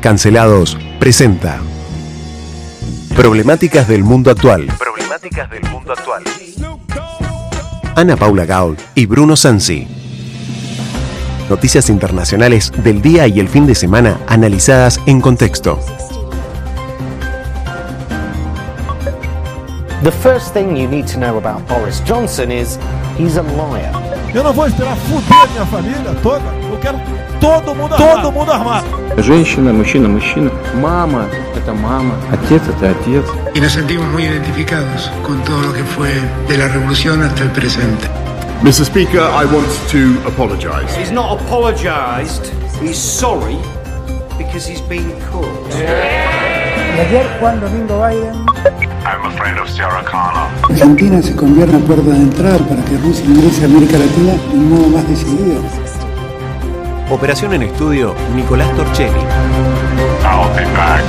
Cancelados 0.00 0.78
presenta 0.98 1.60
Problemáticas 3.14 3.86
del 3.86 4.02
mundo 4.02 4.30
actual. 4.30 4.66
Problemáticas 4.78 5.50
del 5.50 5.62
mundo 5.64 5.92
actual. 5.92 6.22
Ana 7.96 8.16
Paula 8.16 8.46
Gaul 8.46 8.78
y 8.94 9.04
Bruno 9.04 9.36
Sansi. 9.36 9.86
Noticias 11.50 11.90
internacionales 11.90 12.72
del 12.82 13.02
día 13.02 13.26
y 13.26 13.40
el 13.40 13.48
fin 13.48 13.66
de 13.66 13.74
semana 13.74 14.18
analizadas 14.26 15.00
en 15.04 15.20
contexto. 15.20 15.78
The 20.03 20.11
first 20.11 20.53
thing 20.53 20.75
you 20.75 20.87
need 20.87 21.07
to 21.07 21.17
know 21.17 21.37
about 21.37 21.67
Boris 21.67 21.99
Johnson 22.01 22.51
is 22.51 22.77
he's 23.17 23.37
a 23.37 23.43
liar. 23.43 23.91
Eu 24.33 24.43
não 24.43 24.51
vou 24.51 24.67
esperar 24.67 24.97
fuder 24.97 25.49
minha 25.51 25.65
família 25.65 26.15
toda. 26.21 26.43
Eu 26.69 26.77
quero 26.79 26.99
todo 27.39 27.73
mundo 27.73 27.93
armado. 27.93 28.21
Todo 28.21 28.31
mundo 28.31 28.51
armado. 28.51 28.85
Женщина, 29.21 29.71
мужчина, 29.71 30.09
мужчина. 30.09 30.51
Мама – 30.81 31.55
это 31.55 31.73
мама. 31.73 32.15
Отец – 32.33 32.67
это 32.67 32.91
отец. 32.91 33.25
y 33.55 33.61
nos 33.61 33.71
sentimos 33.71 34.05
muy 34.11 34.25
identificados 34.25 35.09
con 35.23 35.41
todo 35.45 35.61
lo 35.61 35.73
que 35.73 35.83
fue 35.83 36.11
de 36.49 36.57
la 36.57 36.67
revolución 36.67 37.21
hasta 37.21 37.43
el 37.43 37.51
presente. 37.51 38.07
Mr. 38.61 38.85
Speaker, 38.85 39.21
I 39.21 39.45
want 39.45 39.67
to 39.91 40.19
apologise. 40.27 40.93
He's 40.97 41.11
not 41.11 41.39
apologised. 41.39 42.51
He's 42.81 42.97
sorry 42.97 43.57
because 44.37 44.67
he's 44.69 44.81
been 44.81 45.09
caught. 45.31 45.73
Y 45.73 46.99
ayer 46.99 47.25
Juan 47.39 47.59
Domingo 47.61 47.99
Biden 47.99 48.45
I'm 48.62 49.24
a 49.24 49.30
friend 49.38 49.58
of 49.58 49.70
Sarah 49.70 50.04
Connor. 50.04 50.48
Argentina 50.68 51.22
se 51.22 51.34
convierte 51.34 51.76
en 51.76 51.82
puerta 51.82 52.10
de 52.10 52.16
entrada 52.16 52.58
para 52.58 52.84
que 52.84 52.98
Rusia 52.98 53.24
ingrese 53.24 53.62
a 53.62 53.64
América 53.66 53.96
Latina 53.96 54.32
de 54.32 54.58
un 54.58 54.68
modo 54.68 54.88
más 54.88 55.08
decidido. 55.08 55.62
Operación 57.10 57.54
en 57.54 57.62
estudio, 57.62 58.14
Nicolás 58.34 58.70
Torchelli. 58.76 59.18
I'll 60.22 60.54
be 60.54 60.64
back. 60.76 61.04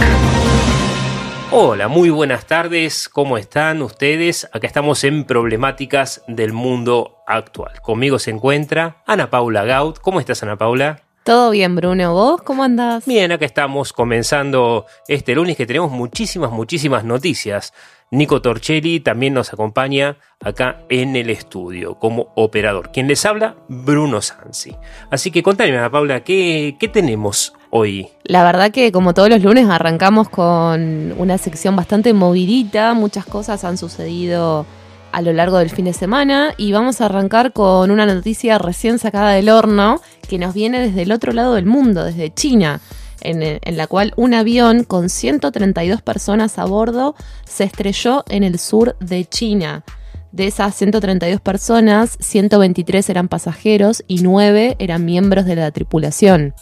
Hola, 1.52 1.90
muy 1.90 2.10
buenas 2.10 2.46
tardes, 2.46 3.10
¿cómo 3.10 3.38
están 3.38 3.82
ustedes? 3.82 4.50
Acá 4.54 4.68
estamos 4.68 5.04
en 5.04 5.26
Problemáticas 5.26 6.24
del 6.30 6.54
Mundo 6.54 7.18
Actual. 7.28 7.82
Conmigo 7.82 8.18
se 8.20 8.32
encuentra 8.32 9.04
Ana 9.06 9.30
Paula 9.30 9.66
Gaut. 9.66 10.00
¿Cómo 10.00 10.22
estás, 10.22 10.42
Ana 10.44 10.56
Paula? 10.56 11.02
Todo 11.24 11.52
bien, 11.52 11.76
Bruno. 11.76 12.14
¿Vos 12.14 12.42
cómo 12.42 12.64
andás? 12.64 13.06
Bien, 13.06 13.32
acá 13.32 13.46
estamos 13.46 13.94
comenzando 13.94 14.88
este 15.08 15.36
lunes 15.36 15.56
que 15.56 15.68
tenemos 15.68 15.92
muchísimas, 15.92 16.52
muchísimas 16.52 17.04
noticias. 17.04 17.74
Nico 18.10 18.42
Torchelli 18.42 19.00
también 19.00 19.36
nos 19.36 19.54
acompaña 19.54 20.18
acá 20.44 20.80
en 20.90 21.16
el 21.16 21.30
estudio 21.30 21.96
como 21.96 22.34
operador. 22.36 22.92
Quien 22.92 23.08
les 23.08 23.24
habla, 23.26 23.56
Bruno 23.70 24.22
Sansi. 24.22 24.76
Así 25.12 25.30
que 25.32 25.44
contame, 25.44 25.78
Ana 25.78 25.92
Paula, 25.92 26.24
¿qué, 26.24 26.76
qué 26.80 26.88
tenemos 26.88 27.54
hoy? 27.70 28.10
La 28.24 28.44
verdad 28.44 28.72
que 28.72 28.92
como 28.92 29.14
todos 29.14 29.30
los 29.30 29.44
lunes 29.44 29.70
arrancamos 29.70 30.28
con 30.28 31.14
una 31.18 31.38
sección 31.38 31.76
bastante 31.76 32.14
movidita. 32.14 32.96
Muchas 32.96 33.26
cosas 33.26 33.64
han 33.64 33.78
sucedido 33.78 34.66
a 35.12 35.22
lo 35.22 35.34
largo 35.34 35.58
del 35.58 35.70
fin 35.70 35.86
de 35.86 35.94
semana 35.94 36.54
y 36.58 36.72
vamos 36.72 37.02
a 37.02 37.06
arrancar 37.06 37.54
con 37.54 37.92
una 37.92 38.06
noticia 38.06 38.58
recién 38.58 39.00
sacada 39.00 39.32
del 39.32 39.50
horno 39.50 40.02
que 40.28 40.38
nos 40.38 40.54
viene 40.54 40.80
desde 40.80 41.04
el 41.04 41.12
otro 41.12 41.34
lado 41.34 41.56
del 41.56 41.66
mundo, 41.66 42.04
desde 42.04 42.34
China, 42.34 42.82
en, 43.22 43.60
la 43.78 43.88
cual 43.88 44.14
un 44.16 44.34
avión 44.34 44.84
con 44.84 45.10
132 45.10 46.02
personas 46.02 46.58
a 46.58 46.66
bordo 46.66 47.16
se 47.46 47.66
estrelló 47.66 48.24
en 48.30 48.44
el 48.44 48.58
sur 48.60 48.96
de 49.00 49.26
China. 49.26 49.84
De 50.32 50.48
esas 50.48 50.76
132 50.76 51.42
personas, 51.42 52.18
123 52.22 53.10
eran 53.10 53.28
pasajeros 53.28 54.04
y 54.08 54.22
9 54.22 54.78
eran 54.80 55.04
miembros 55.04 55.46
de 55.46 55.58
la 55.58 55.72
tripulación. 55.72 56.54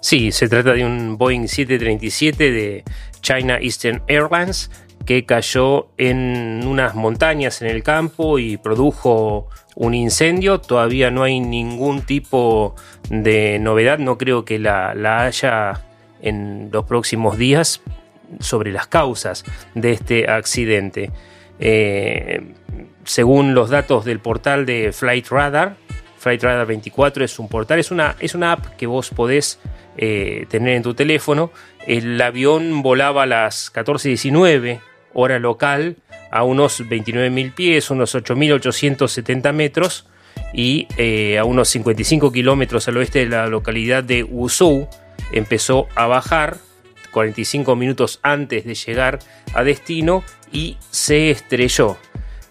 Sí, 0.00 0.32
se 0.32 0.48
trata 0.48 0.72
de 0.72 0.84
un 0.84 1.16
Boeing 1.18 1.46
737 1.46 2.50
de 2.50 2.84
China 3.20 3.58
Eastern 3.60 4.02
Airlines 4.08 4.70
que 5.04 5.24
cayó 5.26 5.88
en 5.98 6.62
unas 6.66 6.94
montañas 6.94 7.62
en 7.62 7.68
el 7.68 7.82
campo 7.82 8.38
y 8.38 8.56
produjo 8.56 9.48
un 9.74 9.94
incendio. 9.94 10.60
Todavía 10.60 11.10
no 11.10 11.22
hay 11.22 11.40
ningún 11.40 12.02
tipo 12.02 12.74
de 13.08 13.58
novedad, 13.58 13.98
no 13.98 14.18
creo 14.18 14.44
que 14.44 14.58
la, 14.58 14.94
la 14.94 15.24
haya 15.24 15.84
en 16.20 16.70
los 16.72 16.84
próximos 16.84 17.36
días 17.36 17.82
sobre 18.40 18.72
las 18.72 18.86
causas 18.86 19.44
de 19.74 19.92
este 19.92 20.30
accidente. 20.30 21.10
Eh, 21.58 22.54
según 23.04 23.54
los 23.54 23.70
datos 23.70 24.04
del 24.04 24.20
portal 24.20 24.64
de 24.64 24.92
Flight 24.92 25.28
Radar, 25.28 25.76
Flight 26.18 26.42
Radar 26.42 26.66
24 26.66 27.24
es 27.24 27.38
un 27.38 27.48
portal, 27.48 27.80
es 27.80 27.90
una, 27.90 28.16
es 28.20 28.34
una 28.34 28.52
app 28.52 28.76
que 28.76 28.86
vos 28.86 29.10
podés 29.10 29.58
eh, 29.96 30.46
tener 30.48 30.76
en 30.76 30.82
tu 30.82 30.94
teléfono. 30.94 31.50
El 31.86 32.20
avión 32.22 32.82
volaba 32.82 33.24
a 33.24 33.26
las 33.26 33.72
14.19 33.72 34.80
hora 35.14 35.38
local 35.38 35.96
a 36.30 36.44
unos 36.44 36.80
29.000 36.80 37.54
pies, 37.54 37.90
unos 37.90 38.14
8.870 38.14 39.52
metros 39.52 40.06
y 40.52 40.88
eh, 40.96 41.38
a 41.38 41.44
unos 41.44 41.68
55 41.68 42.32
kilómetros 42.32 42.88
al 42.88 42.96
oeste 42.96 43.20
de 43.20 43.26
la 43.26 43.46
localidad 43.46 44.04
de 44.04 44.24
Wuzhou 44.24 44.88
empezó 45.32 45.88
a 45.94 46.06
bajar 46.06 46.56
45 47.10 47.76
minutos 47.76 48.18
antes 48.22 48.64
de 48.64 48.74
llegar 48.74 49.18
a 49.54 49.62
destino 49.62 50.24
y 50.50 50.76
se 50.90 51.30
estrelló. 51.30 51.96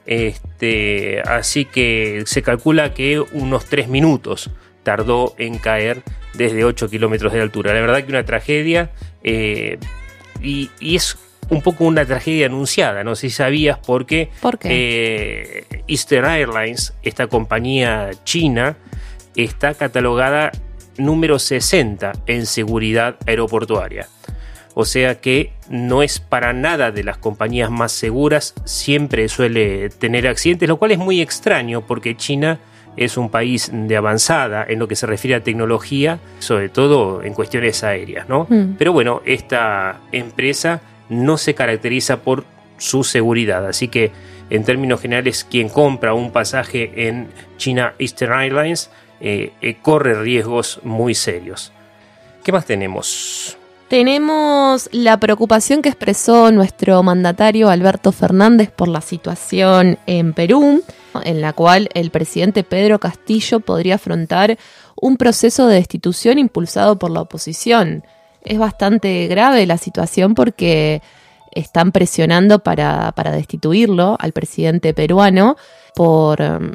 Este, 0.06 1.22
así 1.22 1.66
que 1.66 2.24
se 2.26 2.42
calcula 2.42 2.94
que 2.94 3.20
unos 3.20 3.66
3 3.66 3.88
minutos 3.88 4.50
tardó 4.84 5.36
en 5.38 5.58
caer 5.58 6.04
desde 6.34 6.64
8 6.64 6.90
kilómetros 6.90 7.34
de 7.34 7.42
altura. 7.42 7.74
La 7.74 7.82
verdad 7.82 8.04
que 8.04 8.12
una 8.12 8.26
tragedia 8.26 8.92
eh, 9.24 9.78
y, 10.42 10.72
y 10.80 10.96
es 10.96 11.18
un 11.50 11.62
poco 11.62 11.86
una 11.86 12.06
tragedia 12.06 12.46
anunciada, 12.46 13.04
no 13.04 13.16
sé 13.16 13.30
si 13.30 13.36
sabías 13.36 13.78
porque 13.78 14.30
¿Por 14.42 14.58
qué? 14.58 14.70
Eh, 14.72 15.84
Eastern 15.88 16.26
Airlines, 16.26 16.94
esta 17.04 17.28
compañía 17.28 18.12
china, 18.24 18.78
está 19.36 19.74
catalogada 19.74 20.52
número 20.98 21.40
60 21.40 22.12
en 22.28 22.46
seguridad 22.46 23.16
aeroportuaria. 23.26 24.08
O 24.74 24.86
sea 24.86 25.20
que 25.20 25.52
no 25.70 26.02
es 26.02 26.20
para 26.20 26.54
nada 26.54 26.92
de 26.92 27.04
las 27.04 27.18
compañías 27.18 27.70
más 27.70 27.92
seguras, 27.92 28.54
siempre 28.64 29.28
suele 29.28 29.90
tener 29.90 30.28
accidentes, 30.28 30.70
lo 30.70 30.78
cual 30.78 30.92
es 30.92 30.98
muy 30.98 31.22
extraño 31.22 31.82
porque 31.82 32.16
China 32.16 32.60
es 32.98 33.18
un 33.18 33.30
país 33.30 33.70
de 33.74 33.96
avanzada 33.96 34.66
en 34.68 34.80
lo 34.80 34.88
que 34.88 34.96
se 34.96 35.08
refiere 35.08 35.36
a 35.36 35.44
tecnología, 35.44 36.20
sobre 36.40 36.70
todo 36.70 37.24
en 37.24 37.34
cuestiones 37.34 37.84
aéreas, 37.84 38.28
¿no? 38.28 38.48
Mm. 38.50 38.76
Pero 38.78 38.94
bueno, 38.94 39.22
esta 39.26 40.02
empresa 40.12 40.82
no 41.12 41.38
se 41.38 41.54
caracteriza 41.54 42.22
por 42.22 42.46
su 42.78 43.04
seguridad. 43.04 43.68
Así 43.68 43.90
que, 43.90 44.12
en 44.50 44.64
términos 44.64 45.02
generales, 45.02 45.46
quien 45.50 45.70
compra 45.70 46.14
un 46.14 46.32
pasaje 46.32 47.08
en 47.08 47.28
China 47.58 47.94
Eastern 48.00 48.40
Airlines 48.40 48.90
eh, 49.20 49.52
eh, 49.62 49.78
corre 49.82 50.20
riesgos 50.20 50.80
muy 50.84 51.14
serios. 51.14 51.72
¿Qué 52.44 52.52
más 52.52 52.66
tenemos? 52.66 53.58
Tenemos 53.88 54.90
la 54.94 55.20
preocupación 55.20 55.82
que 55.82 55.90
expresó 55.90 56.50
nuestro 56.52 57.04
mandatario 57.04 57.70
Alberto 57.70 58.14
Fernández 58.14 58.72
por 58.72 58.88
la 58.88 59.02
situación 59.02 60.00
en 60.08 60.34
Perú, 60.34 60.82
en 61.26 61.42
la 61.42 61.52
cual 61.52 61.90
el 61.94 62.10
presidente 62.10 62.64
Pedro 62.64 63.00
Castillo 63.00 63.60
podría 63.60 63.96
afrontar 63.96 64.58
un 64.96 65.18
proceso 65.18 65.68
de 65.68 65.76
destitución 65.76 66.40
impulsado 66.40 66.98
por 66.98 67.12
la 67.12 67.22
oposición 67.22 68.06
es 68.44 68.58
bastante 68.58 69.28
grave 69.28 69.66
la 69.66 69.78
situación 69.78 70.36
porque 70.36 71.02
están 71.52 71.92
presionando 71.92 72.60
para, 72.60 73.12
para 73.12 73.32
destituirlo 73.32 74.16
al 74.20 74.32
presidente 74.32 74.94
peruano 74.94 75.58
por 75.96 76.42
um, 76.42 76.72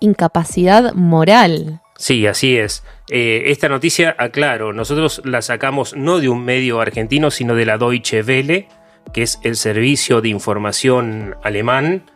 incapacidad 0.00 0.92
moral. 0.94 1.80
Sí, 1.96 2.26
así 2.26 2.56
es. 2.56 2.84
Eh, 3.10 3.44
esta 3.46 3.68
noticia, 3.68 4.14
aclaro, 4.18 4.72
nosotros 4.72 5.22
la 5.24 5.42
sacamos 5.42 5.94
no 5.96 6.18
de 6.18 6.28
un 6.28 6.44
medio 6.44 6.80
argentino, 6.80 7.30
sino 7.30 7.54
de 7.54 7.66
la 7.66 7.78
Deutsche 7.78 8.22
Welle, 8.22 8.68
que 9.12 9.22
es 9.22 9.38
el 9.42 9.56
servicio 9.56 10.20
de 10.20 10.28
información 10.28 11.36
alemán, 11.42 12.10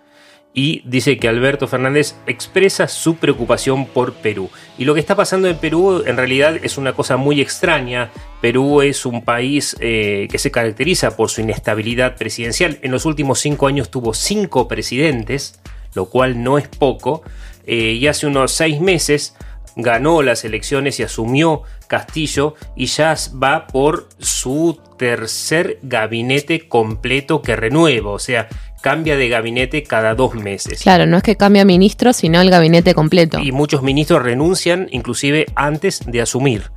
y 0.58 0.82
dice 0.84 1.18
que 1.18 1.28
Alberto 1.28 1.68
Fernández 1.68 2.16
expresa 2.26 2.88
su 2.88 3.14
preocupación 3.14 3.86
por 3.86 4.14
Perú. 4.14 4.50
Y 4.76 4.86
lo 4.86 4.94
que 4.94 4.98
está 4.98 5.14
pasando 5.14 5.46
en 5.46 5.56
Perú 5.56 6.02
en 6.04 6.16
realidad 6.16 6.56
es 6.60 6.78
una 6.78 6.94
cosa 6.94 7.16
muy 7.16 7.40
extraña. 7.40 8.10
Perú 8.40 8.82
es 8.82 9.06
un 9.06 9.22
país 9.22 9.76
eh, 9.78 10.26
que 10.28 10.38
se 10.38 10.50
caracteriza 10.50 11.16
por 11.16 11.30
su 11.30 11.42
inestabilidad 11.42 12.16
presidencial. 12.16 12.80
En 12.82 12.90
los 12.90 13.04
últimos 13.04 13.38
cinco 13.38 13.68
años 13.68 13.88
tuvo 13.88 14.14
cinco 14.14 14.66
presidentes, 14.66 15.60
lo 15.94 16.06
cual 16.06 16.42
no 16.42 16.58
es 16.58 16.66
poco. 16.66 17.22
Eh, 17.64 17.92
y 17.92 18.08
hace 18.08 18.26
unos 18.26 18.50
seis 18.50 18.80
meses 18.80 19.36
ganó 19.76 20.22
las 20.22 20.44
elecciones 20.44 20.98
y 20.98 21.04
asumió 21.04 21.62
Castillo 21.86 22.56
y 22.74 22.86
ya 22.86 23.14
va 23.40 23.68
por 23.68 24.08
su 24.18 24.80
tercer 24.98 25.78
gabinete 25.82 26.68
completo 26.68 27.42
que 27.42 27.54
renueva. 27.54 28.10
O 28.10 28.18
sea, 28.18 28.48
cambia 28.80 29.16
de 29.16 29.28
gabinete 29.28 29.82
cada 29.82 30.14
dos 30.14 30.34
meses. 30.34 30.82
Claro, 30.82 31.06
no 31.06 31.16
es 31.16 31.22
que 31.22 31.36
cambia 31.36 31.64
ministro, 31.64 32.12
sino 32.12 32.40
el 32.40 32.50
gabinete 32.50 32.94
completo. 32.94 33.38
Y 33.40 33.52
muchos 33.52 33.82
ministros 33.82 34.22
renuncian 34.22 34.88
inclusive 34.90 35.46
antes 35.54 36.00
de 36.06 36.20
asumir. 36.20 36.70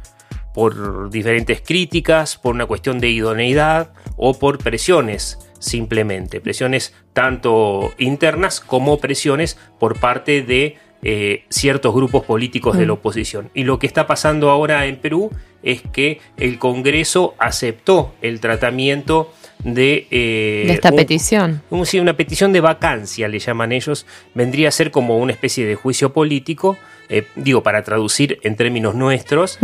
por 0.53 1.09
diferentes 1.09 1.62
críticas, 1.62 2.38
por 2.38 2.53
una 2.53 2.65
cuestión 2.65 3.00
de 3.00 3.09
idoneidad 3.09 3.94
o 4.18 4.38
por 4.38 4.57
presiones 4.57 5.39
simplemente, 5.59 6.42
presiones 6.42 6.94
tanto 7.13 7.94
internas 7.98 8.59
como 8.59 9.00
presiones 9.00 9.57
por 9.80 10.00
parte 10.00 10.42
de 10.42 10.77
eh, 11.03 11.45
ciertos 11.50 11.94
grupos 11.95 12.25
políticos 12.25 12.77
de 12.77 12.86
la 12.86 12.94
oposición. 12.94 13.50
Y 13.53 13.63
lo 13.63 13.80
que 13.80 13.88
está 13.88 14.07
pasando 14.07 14.50
ahora 14.50 14.86
en 14.86 14.98
Perú 14.98 15.31
es 15.63 15.81
que 15.81 16.19
el 16.38 16.59
Congreso 16.59 17.36
aceptó 17.38 18.13
el 18.21 18.39
tratamiento 18.39 19.31
de, 19.63 20.07
eh, 20.11 20.63
de 20.67 20.73
esta 20.73 20.89
un- 20.89 20.95
petición. 20.95 21.61
un- 21.69 21.85
sí, 21.85 21.99
una 21.99 22.17
petición 22.17 22.51
de 22.53 22.61
vacancia, 22.61 23.27
le 23.27 23.39
llaman 23.39 23.71
ellos, 23.71 24.05
vendría 24.33 24.69
a 24.69 24.71
ser 24.71 24.91
como 24.91 25.17
una 25.17 25.31
especie 25.33 25.65
de 25.65 25.75
juicio 25.75 26.13
político, 26.13 26.77
eh, 27.09 27.25
digo, 27.35 27.61
para 27.61 27.83
traducir 27.83 28.39
en 28.43 28.55
términos 28.55 28.95
nuestros, 28.95 29.59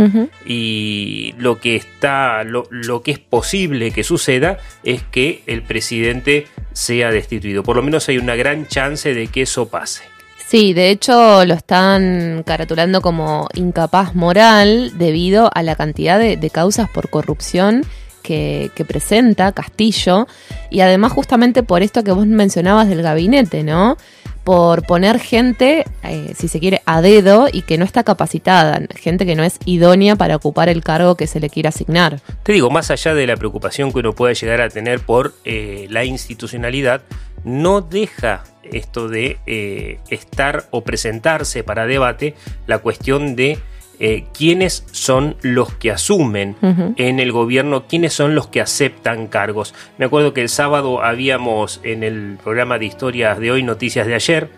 y 0.46 1.34
lo 1.38 1.60
que 1.60 1.76
está, 1.76 2.44
lo, 2.44 2.64
lo 2.70 3.02
que 3.02 3.10
es 3.12 3.18
posible 3.18 3.90
que 3.90 4.02
suceda 4.04 4.58
es 4.84 5.02
que 5.02 5.42
el 5.46 5.62
presidente 5.62 6.46
sea 6.72 7.10
destituido. 7.10 7.62
Por 7.62 7.76
lo 7.76 7.82
menos 7.82 8.08
hay 8.08 8.18
una 8.18 8.34
gran 8.36 8.66
chance 8.66 9.14
de 9.14 9.28
que 9.28 9.42
eso 9.42 9.68
pase. 9.68 10.02
Sí, 10.46 10.72
de 10.72 10.90
hecho 10.90 11.44
lo 11.44 11.54
están 11.54 12.42
caratulando 12.46 13.00
como 13.02 13.48
incapaz 13.54 14.14
moral 14.14 14.92
debido 14.96 15.50
a 15.54 15.62
la 15.62 15.74
cantidad 15.76 16.18
de, 16.18 16.36
de 16.38 16.50
causas 16.50 16.88
por 16.88 17.10
corrupción 17.10 17.84
que, 18.28 18.84
presenta 18.86 19.52
Castillo 19.52 20.26
y 20.70 20.80
además 20.80 21.12
justamente 21.12 21.62
por 21.62 21.82
esto 21.82 22.04
que 22.04 22.12
vos 22.12 22.26
mencionabas 22.26 22.88
del 22.88 23.02
gabinete, 23.02 23.62
¿no? 23.62 23.96
Por 24.44 24.82
poner 24.86 25.18
gente, 25.18 25.84
eh, 26.02 26.32
si 26.34 26.48
se 26.48 26.58
quiere, 26.58 26.80
a 26.86 27.02
dedo 27.02 27.48
y 27.52 27.62
que 27.62 27.76
no 27.76 27.84
está 27.84 28.02
capacitada, 28.02 28.80
gente 28.94 29.26
que 29.26 29.34
no 29.34 29.44
es 29.44 29.58
idónea 29.66 30.16
para 30.16 30.36
ocupar 30.36 30.68
el 30.68 30.82
cargo 30.82 31.16
que 31.16 31.26
se 31.26 31.40
le 31.40 31.50
quiera 31.50 31.68
asignar. 31.68 32.20
Te 32.42 32.52
digo, 32.52 32.70
más 32.70 32.90
allá 32.90 33.14
de 33.14 33.26
la 33.26 33.36
preocupación 33.36 33.92
que 33.92 33.98
uno 33.98 34.14
puede 34.14 34.34
llegar 34.34 34.60
a 34.62 34.68
tener 34.70 35.00
por 35.00 35.34
eh, 35.44 35.86
la 35.90 36.04
institucionalidad, 36.04 37.02
no 37.44 37.82
deja 37.82 38.44
esto 38.62 39.08
de 39.08 39.38
eh, 39.46 40.00
estar 40.10 40.66
o 40.70 40.82
presentarse 40.82 41.62
para 41.62 41.86
debate 41.86 42.34
la 42.66 42.78
cuestión 42.78 43.36
de 43.36 43.58
eh, 44.00 44.24
quiénes 44.36 44.84
son 44.92 45.36
los 45.42 45.74
que 45.74 45.90
asumen 45.90 46.56
en 46.62 47.18
el 47.18 47.32
gobierno, 47.32 47.86
quiénes 47.88 48.12
son 48.12 48.34
los 48.34 48.46
que 48.46 48.60
aceptan 48.60 49.26
cargos. 49.26 49.74
Me 49.98 50.04
acuerdo 50.04 50.32
que 50.32 50.42
el 50.42 50.48
sábado 50.48 51.02
habíamos 51.02 51.80
en 51.82 52.04
el 52.04 52.38
programa 52.42 52.78
de 52.78 52.86
historias 52.86 53.40
de 53.40 53.50
hoy, 53.50 53.62
noticias 53.64 54.06
de 54.06 54.14
ayer, 54.14 54.50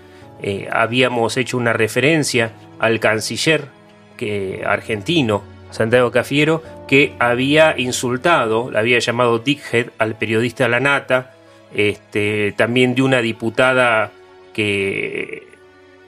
eh, 0.42 0.68
habíamos 0.70 1.36
hecho 1.36 1.56
una 1.56 1.72
referencia 1.72 2.52
al 2.78 3.00
canciller 3.00 3.68
que, 4.16 4.62
argentino, 4.66 5.42
Santiago 5.70 6.10
Cafiero, 6.10 6.62
que 6.88 7.14
había 7.18 7.78
insultado, 7.78 8.70
le 8.70 8.78
había 8.78 8.98
llamado 8.98 9.38
dickhead 9.38 9.86
al 9.98 10.16
periodista 10.16 10.68
La 10.68 10.80
Nata, 10.80 11.32
este, 11.74 12.52
también 12.52 12.94
de 12.94 13.02
una 13.02 13.22
diputada 13.22 14.10
que 14.52 15.46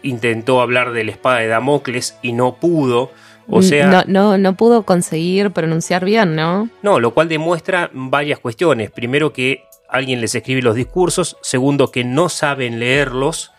intentó 0.03 0.61
hablar 0.61 0.93
de 0.93 1.05
la 1.05 1.13
espada 1.13 1.39
de 1.39 1.49
Damocles 1.49 2.19
y 2.23 2.33
no 2.33 2.57
pudo. 2.57 3.11
O 3.49 3.63
sea, 3.63 3.87
no, 3.87 4.05
no, 4.07 4.39
no 4.39 4.55
pudo 4.55 4.85
conseguir 4.85 5.51
pronunciar 5.51 6.05
bien, 6.05 6.37
¿no? 6.37 6.69
no, 6.83 7.01
lo 7.01 7.13
cual 7.13 7.29
demuestra 7.29 7.91
varias 7.93 8.39
cuestiones. 8.39 8.91
Primero 8.91 9.33
que 9.33 9.65
alguien 9.89 10.21
les 10.21 10.35
escribe 10.35 10.63
los 10.63 10.77
discursos, 10.77 11.37
segundo 11.43 11.91
que 11.91 12.05
no 12.05 12.29
saben 12.29 12.79
leerlos 12.79 13.53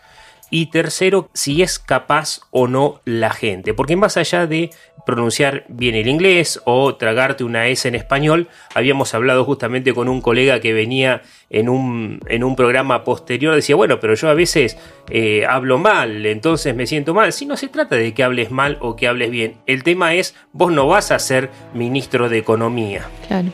y 0.50 0.66
tercero 0.66 1.28
si 1.32 1.62
es 1.62 1.78
capaz 1.78 2.40
o 2.50 2.68
no 2.68 3.00
la 3.04 3.30
gente. 3.30 3.74
Porque 3.74 3.96
más 3.96 4.16
allá 4.16 4.46
de 4.46 4.70
pronunciar 5.04 5.64
bien 5.68 5.94
el 5.94 6.08
inglés 6.08 6.60
o 6.64 6.94
tragarte 6.96 7.44
una 7.44 7.66
S 7.68 7.86
en 7.86 7.94
español, 7.94 8.48
habíamos 8.74 9.14
hablado 9.14 9.44
justamente 9.44 9.92
con 9.92 10.08
un 10.08 10.20
colega 10.20 10.60
que 10.60 10.72
venía 10.72 11.22
en 11.50 11.68
un, 11.68 12.20
en 12.28 12.44
un 12.44 12.56
programa 12.56 13.04
posterior, 13.04 13.54
decía, 13.54 13.76
bueno, 13.76 14.00
pero 14.00 14.14
yo 14.14 14.28
a 14.28 14.34
veces 14.34 14.78
eh, 15.10 15.44
hablo 15.48 15.78
mal, 15.78 16.24
entonces 16.26 16.74
me 16.74 16.86
siento 16.86 17.14
mal. 17.14 17.32
Si 17.32 17.46
no 17.46 17.56
se 17.56 17.68
trata 17.68 17.96
de 17.96 18.14
que 18.14 18.22
hables 18.22 18.50
mal 18.50 18.78
o 18.80 18.96
que 18.96 19.08
hables 19.08 19.30
bien, 19.30 19.56
el 19.66 19.82
tema 19.82 20.14
es, 20.14 20.34
vos 20.52 20.72
no 20.72 20.86
vas 20.86 21.10
a 21.10 21.18
ser 21.18 21.50
ministro 21.74 22.28
de 22.28 22.38
Economía. 22.38 23.06
Claro. 23.28 23.50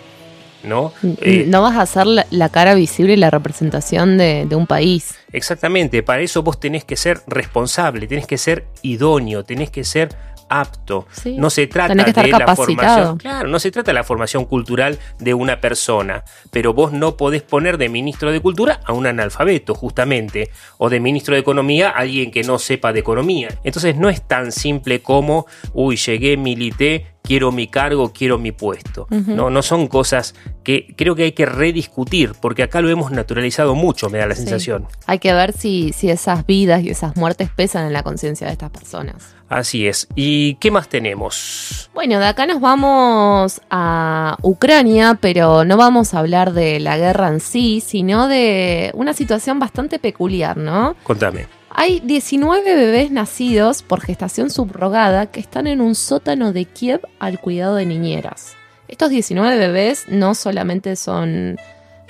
¿No? 0.64 0.92
Eh, 1.22 1.44
no 1.48 1.62
vas 1.62 1.76
a 1.76 1.86
ser 1.86 2.06
la, 2.06 2.26
la 2.30 2.48
cara 2.48 2.74
visible 2.74 3.14
y 3.14 3.16
la 3.16 3.30
representación 3.30 4.18
de, 4.18 4.46
de, 4.48 4.56
un 4.56 4.66
país. 4.66 5.14
Exactamente, 5.32 6.02
para 6.02 6.22
eso 6.22 6.42
vos 6.42 6.58
tenés 6.60 6.84
que 6.84 6.96
ser 6.96 7.20
responsable, 7.26 8.06
tenés 8.06 8.26
que 8.26 8.38
ser 8.38 8.66
idóneo, 8.82 9.44
tenés 9.44 9.70
que 9.70 9.84
ser 9.84 10.16
apto. 10.50 11.06
Sí. 11.12 11.36
No 11.38 11.48
se 11.48 11.66
trata 11.66 11.94
de 11.94 12.28
la 12.28 12.54
formación, 12.54 13.16
claro, 13.16 13.48
no 13.48 13.58
se 13.58 13.70
trata 13.70 13.92
de 13.92 13.94
la 13.94 14.04
formación 14.04 14.44
cultural 14.44 14.98
de 15.18 15.32
una 15.32 15.60
persona, 15.60 16.24
pero 16.50 16.74
vos 16.74 16.92
no 16.92 17.16
podés 17.16 17.42
poner 17.42 17.78
de 17.78 17.88
ministro 17.88 18.32
de 18.32 18.40
Cultura 18.40 18.80
a 18.84 18.92
un 18.92 19.06
analfabeto, 19.06 19.74
justamente, 19.74 20.50
o 20.76 20.90
de 20.90 21.00
ministro 21.00 21.34
de 21.34 21.40
Economía 21.40 21.90
a 21.90 22.00
alguien 22.00 22.30
que 22.30 22.42
no 22.42 22.58
sepa 22.58 22.92
de 22.92 23.00
economía. 23.00 23.48
Entonces 23.64 23.96
no 23.96 24.10
es 24.10 24.26
tan 24.26 24.50
simple 24.50 25.00
como, 25.00 25.46
uy, 25.72 25.96
llegué, 25.96 26.36
milité, 26.36 27.06
quiero 27.22 27.52
mi 27.52 27.66
cargo, 27.68 28.12
quiero 28.12 28.38
mi 28.38 28.52
puesto. 28.52 29.06
Uh 29.10 29.14
-huh. 29.16 29.34
No, 29.34 29.50
no 29.50 29.62
son 29.62 29.86
cosas 29.88 30.34
que 30.64 30.94
creo 30.96 31.14
que 31.14 31.24
hay 31.24 31.32
que 31.32 31.46
rediscutir, 31.46 32.32
porque 32.40 32.62
acá 32.62 32.80
lo 32.80 32.88
hemos 32.90 33.10
naturalizado 33.12 33.74
mucho, 33.74 34.10
me 34.10 34.18
da 34.18 34.26
la 34.26 34.34
Sí. 34.34 34.42
sensación. 34.42 34.86
Hay 35.06 35.18
que 35.18 35.32
ver 35.32 35.52
si, 35.52 35.92
si 35.92 36.10
esas 36.10 36.44
vidas 36.46 36.82
y 36.82 36.90
esas 36.90 37.16
muertes 37.16 37.48
pesan 37.50 37.86
en 37.86 37.92
la 37.92 38.02
conciencia 38.02 38.46
de 38.46 38.52
estas 38.54 38.70
personas. 38.70 39.34
Así 39.48 39.86
es. 39.88 40.06
¿Y 40.14 40.54
qué 40.56 40.70
más 40.70 40.88
tenemos? 40.88 41.90
Bueno, 41.92 42.20
de 42.20 42.26
acá 42.26 42.46
nos 42.46 42.60
vamos 42.60 43.60
a 43.70 44.36
Ucrania, 44.42 45.18
pero 45.20 45.64
no 45.64 45.76
vamos 45.76 46.14
a 46.14 46.20
hablar 46.20 46.52
de 46.52 46.78
la 46.80 46.96
guerra 46.96 47.28
en 47.28 47.40
sí, 47.40 47.82
sino 47.84 48.28
de 48.28 48.90
una 48.94 49.12
situación 49.12 49.58
bastante 49.58 49.98
peculiar, 49.98 50.56
¿no? 50.56 50.94
Contame. 51.02 51.46
Hay 51.72 52.00
19 52.00 52.74
bebés 52.74 53.10
nacidos 53.12 53.82
por 53.82 54.00
gestación 54.00 54.50
subrogada 54.50 55.26
que 55.26 55.38
están 55.38 55.68
en 55.68 55.80
un 55.80 55.94
sótano 55.94 56.52
de 56.52 56.64
Kiev 56.64 57.00
al 57.20 57.40
cuidado 57.40 57.76
de 57.76 57.86
niñeras. 57.86 58.56
Estos 58.88 59.10
19 59.10 59.56
bebés 59.56 60.06
no 60.08 60.34
solamente 60.34 60.96
son 60.96 61.56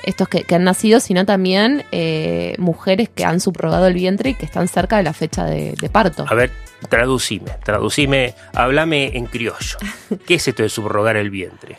estos 0.03 0.29
que, 0.29 0.45
que 0.45 0.55
han 0.55 0.65
nacido, 0.65 0.99
sino 0.99 1.27
también 1.27 1.85
eh, 1.93 2.55
mujeres 2.59 3.11
que 3.11 3.27
han 3.27 3.39
subrogado 3.39 3.87
el 3.87 3.93
vientre 3.93 4.31
y 4.31 4.35
que 4.35 4.47
están 4.47 4.67
cerca 4.67 4.97
de 4.97 5.03
la 5.03 5.13
fecha 5.13 5.45
de, 5.45 5.75
de 5.79 5.91
parto. 5.91 6.25
A 6.27 6.35
ver, 6.35 6.51
traducime, 6.89 7.51
traducime, 7.63 8.35
háblame 8.55 9.15
en 9.15 9.27
criollo. 9.27 9.77
¿Qué 10.27 10.37
es 10.37 10.49
esto 10.49 10.63
de 10.63 10.71
subrogar 10.71 11.17
el 11.17 11.29
vientre? 11.29 11.79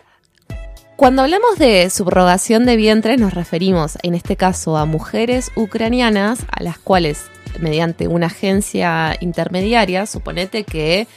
Cuando 0.96 1.24
hablamos 1.24 1.58
de 1.58 1.89
subrogación 1.89 2.67
de 2.67 2.75
vientre 2.75 3.17
nos 3.17 3.34
referimos 3.34 3.98
en 4.03 4.13
este 4.13 4.36
caso 4.36 4.77
a 4.77 4.86
mujeres 4.86 5.51
ucranianas 5.56 6.46
a 6.51 6.62
las 6.62 6.77
cuales 6.77 7.25
mediante 7.60 8.08
una 8.08 8.27
agencia 8.27 9.17
intermediaria, 9.20 10.05
suponete 10.05 10.63
que 10.63 11.08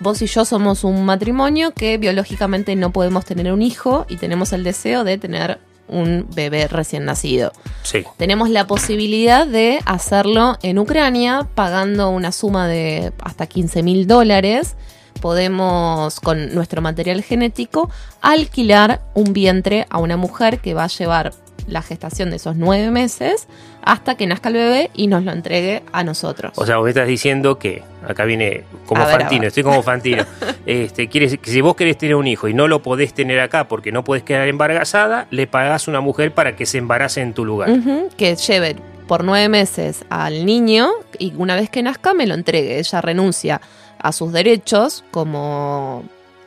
vos 0.00 0.20
y 0.20 0.26
yo 0.26 0.44
somos 0.44 0.84
un 0.84 1.04
matrimonio 1.04 1.72
que 1.72 1.96
biológicamente 1.96 2.74
no 2.76 2.92
podemos 2.92 3.24
tener 3.24 3.52
un 3.52 3.62
hijo 3.62 4.04
y 4.08 4.16
tenemos 4.16 4.52
el 4.52 4.64
deseo 4.64 5.04
de 5.04 5.16
tener 5.18 5.60
un 5.88 6.26
bebé 6.34 6.66
recién 6.68 7.04
nacido. 7.04 7.52
Sí. 7.82 8.04
Tenemos 8.16 8.50
la 8.50 8.66
posibilidad 8.66 9.46
de 9.46 9.78
hacerlo 9.84 10.58
en 10.62 10.78
Ucrania 10.78 11.48
pagando 11.54 12.10
una 12.10 12.32
suma 12.32 12.66
de 12.66 13.12
hasta 13.22 13.46
15 13.46 13.82
mil 13.82 14.06
dólares. 14.06 14.74
Podemos, 15.20 16.18
con 16.20 16.54
nuestro 16.54 16.82
material 16.82 17.22
genético, 17.22 17.90
alquilar 18.22 19.02
un 19.14 19.32
vientre 19.32 19.86
a 19.90 19.98
una 19.98 20.16
mujer 20.16 20.60
que 20.60 20.74
va 20.74 20.84
a 20.84 20.88
llevar 20.88 21.32
la 21.66 21.82
gestación 21.82 22.30
de 22.30 22.36
esos 22.36 22.56
nueve 22.56 22.90
meses 22.90 23.46
hasta 23.82 24.16
que 24.16 24.26
nazca 24.26 24.48
el 24.48 24.54
bebé 24.54 24.90
y 24.94 25.06
nos 25.06 25.24
lo 25.24 25.32
entregue 25.32 25.82
a 25.92 26.04
nosotros. 26.04 26.52
O 26.56 26.66
sea, 26.66 26.78
vos 26.78 26.88
estás 26.88 27.06
diciendo 27.06 27.58
que, 27.58 27.82
acá 28.06 28.24
viene 28.24 28.64
como 28.86 29.04
ver, 29.04 29.20
Fantino, 29.20 29.46
estoy 29.46 29.62
como 29.62 29.82
Fantino. 29.82 30.24
este, 30.66 31.08
quieres, 31.08 31.38
que 31.38 31.50
si 31.50 31.60
vos 31.60 31.74
querés 31.76 31.98
tener 31.98 32.14
un 32.14 32.26
hijo 32.26 32.48
y 32.48 32.54
no 32.54 32.68
lo 32.68 32.82
podés 32.82 33.14
tener 33.14 33.40
acá 33.40 33.68
porque 33.68 33.92
no 33.92 34.04
podés 34.04 34.22
quedar 34.22 34.48
embarazada, 34.48 35.26
le 35.30 35.46
pagás 35.46 35.88
a 35.88 35.90
una 35.90 36.00
mujer 36.00 36.32
para 36.32 36.56
que 36.56 36.66
se 36.66 36.78
embarace 36.78 37.20
en 37.20 37.34
tu 37.34 37.44
lugar. 37.44 37.70
Que 38.16 38.36
lleve 38.36 38.76
por 39.06 39.24
nueve 39.24 39.48
meses 39.48 40.04
al 40.10 40.46
niño 40.46 40.90
y 41.18 41.34
una 41.36 41.56
vez 41.56 41.70
que 41.70 41.82
nazca 41.82 42.14
me 42.14 42.26
lo 42.26 42.34
entregue. 42.34 42.78
Ella 42.78 43.00
renuncia 43.00 43.60
a 43.98 44.12
sus 44.12 44.32
derechos 44.32 45.04
como 45.10 46.04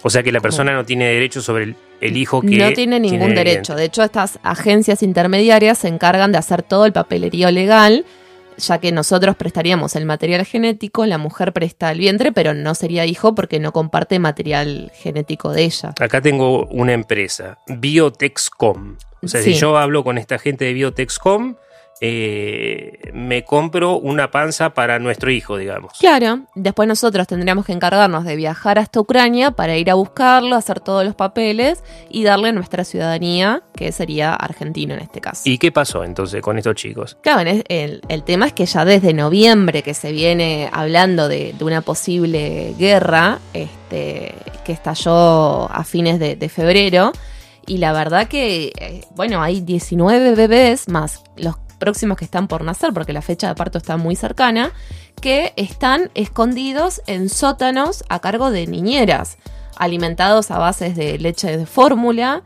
O 0.08 0.12
sea 0.12 0.22
que 0.22 0.32
la 0.32 0.40
persona 0.40 0.72
no 0.72 0.86
tiene 0.86 1.06
derecho 1.06 1.42
sobre 1.42 1.64
el, 1.64 1.76
el 2.00 2.16
hijo 2.16 2.40
que 2.42 2.58
no 2.58 2.72
tiene 2.74 3.00
ningún 3.00 3.34
derecho. 3.34 3.74
De 3.74 3.86
hecho, 3.86 4.04
estas 4.04 4.38
agencias 4.44 5.02
intermediarias 5.02 5.80
se 5.80 5.88
encargan 5.88 6.32
de 6.32 6.38
hacer 6.38 6.62
todo 6.62 6.86
el 6.86 6.94
papelerío 6.94 7.50
legal, 7.50 8.06
ya 8.56 8.78
que 8.78 8.92
nosotros 8.92 9.36
prestaríamos 9.36 9.96
el 9.96 10.06
material 10.06 10.46
genético, 10.46 11.08
la 11.08 11.18
mujer 11.18 11.54
presta 11.54 11.92
el 11.92 11.98
vientre, 11.98 12.32
pero 12.32 12.54
no 12.54 12.76
sería 12.76 13.04
hijo 13.08 13.34
porque 13.34 13.60
no 13.60 13.72
comparte 13.74 14.20
material 14.20 14.92
genético 14.94 15.52
de 15.52 15.64
ella. 15.64 15.96
Acá 16.00 16.22
tengo 16.22 16.68
una 16.68 16.94
empresa, 16.94 17.58
Biotexcom. 17.68 18.98
O 19.24 19.28
sea, 19.28 19.42
Sí. 19.42 19.54
si 19.56 19.60
yo 19.60 19.76
hablo 19.76 20.04
con 20.04 20.20
esta 20.20 20.38
gente 20.38 20.66
de 20.66 20.74
Biotexcom, 20.74 21.56
eh, 22.02 23.12
me 23.14 23.44
compro 23.46 23.98
una 23.98 24.30
panza 24.32 24.72
para 24.72 25.00
nuestro 25.00 25.32
hijo, 25.32 25.58
digamos. 25.58 25.94
Claro, 26.00 26.42
después 26.54 26.88
nosotros 26.88 27.28
tendríamos 27.28 27.66
que 27.66 27.72
encargarnos 27.72 28.26
de 28.26 28.36
viajar 28.36 28.80
hasta 28.80 29.00
Ucrania 29.00 29.52
para 29.52 29.78
ir 29.78 29.90
a 29.90 29.94
buscarlo, 29.94 30.56
hacer 30.56 30.82
todos 30.82 31.06
los 31.06 31.16
papeles 31.16 31.84
y 32.10 32.24
darle 32.24 32.52
nuestra 32.52 32.84
ciudadanía, 32.84 33.64
que 33.76 33.92
sería 33.92 34.34
argentino 34.34 34.94
en 34.94 35.02
este 35.02 35.22
caso. 35.22 35.44
¿Y 35.46 35.58
qué 35.58 35.72
pasó 35.72 36.04
entonces 36.04 36.42
con 36.42 36.58
estos 36.58 36.76
chicos? 36.76 37.18
Claro, 37.22 37.50
el, 37.70 38.02
el 38.08 38.24
tema 38.24 38.48
es 38.48 38.54
que 38.54 38.66
ya 38.66 38.84
desde 38.84 39.14
noviembre 39.14 39.84
que 39.84 39.94
se 39.94 40.12
viene 40.12 40.70
hablando 40.72 41.28
de, 41.28 41.54
de 41.54 41.64
una 41.64 41.82
posible 41.82 42.76
guerra 42.78 43.40
este, 43.54 44.36
que 44.66 44.74
estalló 44.74 45.72
a 45.72 45.84
fines 45.84 46.20
de, 46.20 46.36
de 46.36 46.50
febrero, 46.50 47.12
y 47.68 47.78
la 47.78 47.94
verdad 47.94 48.28
que, 48.28 48.72
eh, 48.80 49.02
bueno, 49.16 49.42
hay 49.42 49.62
19 49.62 50.36
bebés 50.36 50.88
más 50.88 51.24
los 51.36 51.58
próximos 51.76 52.18
que 52.18 52.26
están 52.26 52.48
por 52.48 52.64
nacer, 52.64 52.94
porque 52.94 53.14
la 53.14 53.22
fecha 53.22 53.48
de 53.48 53.56
parto 53.56 53.78
está 53.78 53.98
muy 53.98 54.16
cercana, 54.16 54.72
que 55.22 55.54
están 55.56 56.10
escondidos 56.16 57.02
en 57.08 57.30
sótanos 57.30 58.04
a 58.10 58.20
cargo 58.20 58.52
de 58.52 58.68
niñeras, 58.68 59.38
alimentados 59.76 60.52
a 60.52 60.58
bases 60.58 60.96
de 60.96 61.18
leche 61.20 61.58
de 61.58 61.66
fórmula 61.66 62.44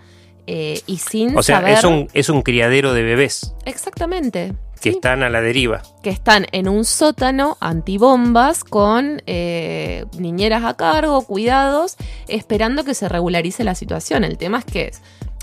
eh, 0.47 0.81
y 0.87 0.97
sin 0.97 1.37
O 1.37 1.43
sea, 1.43 1.57
saber... 1.57 1.77
es, 1.77 1.83
un, 1.83 2.07
es 2.13 2.29
un 2.29 2.41
criadero 2.41 2.93
de 2.93 3.03
bebés 3.03 3.53
Exactamente. 3.65 4.53
que 4.81 4.89
sí. 4.89 4.95
están 4.95 5.21
a 5.21 5.29
la 5.29 5.41
deriva. 5.41 5.83
que 6.01 6.09
están 6.09 6.47
en 6.51 6.67
un 6.67 6.85
sótano 6.85 7.57
antibombas 7.59 8.63
con 8.63 9.21
eh, 9.27 10.05
niñeras 10.17 10.63
a 10.63 10.75
cargo, 10.75 11.21
cuidados, 11.21 11.97
esperando 12.27 12.83
que 12.83 12.95
se 12.95 13.07
regularice 13.07 13.63
la 13.63 13.75
situación. 13.75 14.23
El 14.23 14.37
tema 14.37 14.59
es 14.59 14.65
que, 14.65 14.91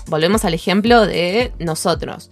volvemos 0.07 0.45
al 0.45 0.53
ejemplo 0.53 1.05
de 1.05 1.53
nosotros. 1.59 2.29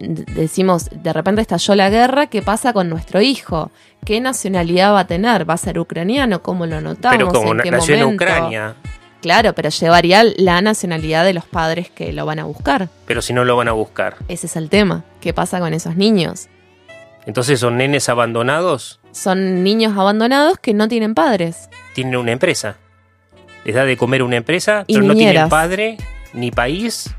Decimos, 0.00 0.88
de 0.90 1.12
repente 1.12 1.42
estalló 1.42 1.74
la 1.74 1.90
guerra, 1.90 2.26
¿qué 2.28 2.40
pasa 2.42 2.72
con 2.72 2.88
nuestro 2.88 3.20
hijo? 3.20 3.70
¿Qué 4.04 4.20
nacionalidad 4.20 4.94
va 4.94 5.00
a 5.00 5.06
tener? 5.06 5.48
¿Va 5.48 5.54
a 5.54 5.58
ser 5.58 5.78
ucraniano? 5.78 6.42
¿Cómo 6.42 6.64
lo 6.64 6.80
notamos? 6.80 7.16
Pero 7.18 7.28
como 7.28 7.52
¿En 7.52 7.60
qué 7.60 7.70
nació 7.70 7.94
en 7.96 8.00
momento? 8.02 8.24
Ucrania, 8.24 8.74
Claro, 9.20 9.52
pero 9.54 9.68
llevaría 9.68 10.24
la 10.38 10.62
nacionalidad 10.62 11.26
de 11.26 11.34
los 11.34 11.44
padres 11.44 11.90
que 11.90 12.10
lo 12.14 12.24
van 12.24 12.38
a 12.38 12.44
buscar. 12.44 12.88
pero 13.04 13.20
si 13.20 13.34
no 13.34 13.44
lo 13.44 13.54
van 13.56 13.68
a 13.68 13.72
buscar. 13.72 14.16
Ese 14.28 14.46
es 14.46 14.56
el 14.56 14.70
tema. 14.70 15.04
¿Qué 15.20 15.34
pasa 15.34 15.60
con 15.60 15.74
esos 15.74 15.94
niños? 15.96 16.48
Entonces 17.26 17.60
son 17.60 17.76
nenes 17.76 18.08
abandonados, 18.08 18.98
Son 19.12 19.62
niños 19.62 19.92
abandonados 19.98 20.58
que 20.58 20.72
no 20.72 20.88
tienen 20.88 21.14
padres. 21.14 21.68
tienen 21.94 22.16
una 22.16 22.32
empresa. 22.32 22.76
Les 23.66 23.74
da 23.74 23.84
de 23.84 23.98
comer 23.98 24.22
una 24.22 24.36
empresa, 24.36 24.84
Y 24.86 24.94
pero 24.94 25.06
no 25.06 25.14
tienen 25.14 25.50
padre 25.50 25.98
ni 26.32 26.50
país. 26.50 27.14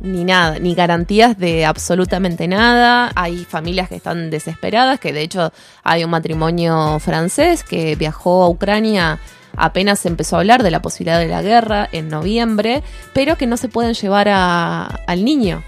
Ni 0.00 0.24
nada, 0.24 0.58
ni 0.58 0.74
garantías 0.74 1.38
de 1.38 1.66
absolutamente 1.66 2.48
nada. 2.48 3.12
Hay 3.14 3.44
familias 3.44 3.88
que 3.88 3.96
están 3.96 4.30
desesperadas, 4.30 4.98
que 4.98 5.12
de 5.12 5.22
hecho 5.22 5.52
hay 5.82 6.04
un 6.04 6.10
matrimonio 6.10 6.98
francés 7.00 7.62
que 7.64 7.96
viajó 7.96 8.42
a 8.42 8.48
Ucrania 8.48 9.18
apenas 9.56 10.06
empezó 10.06 10.36
a 10.36 10.38
hablar 10.38 10.62
de 10.62 10.70
la 10.70 10.80
posibilidad 10.80 11.18
de 11.18 11.26
la 11.26 11.42
guerra 11.42 11.88
en 11.90 12.08
noviembre, 12.08 12.82
pero 13.12 13.36
que 13.36 13.46
no 13.48 13.56
se 13.56 13.68
pueden 13.68 13.94
llevar 13.94 14.28
a- 14.28 14.84
al 15.06 15.24
niño. 15.24 15.62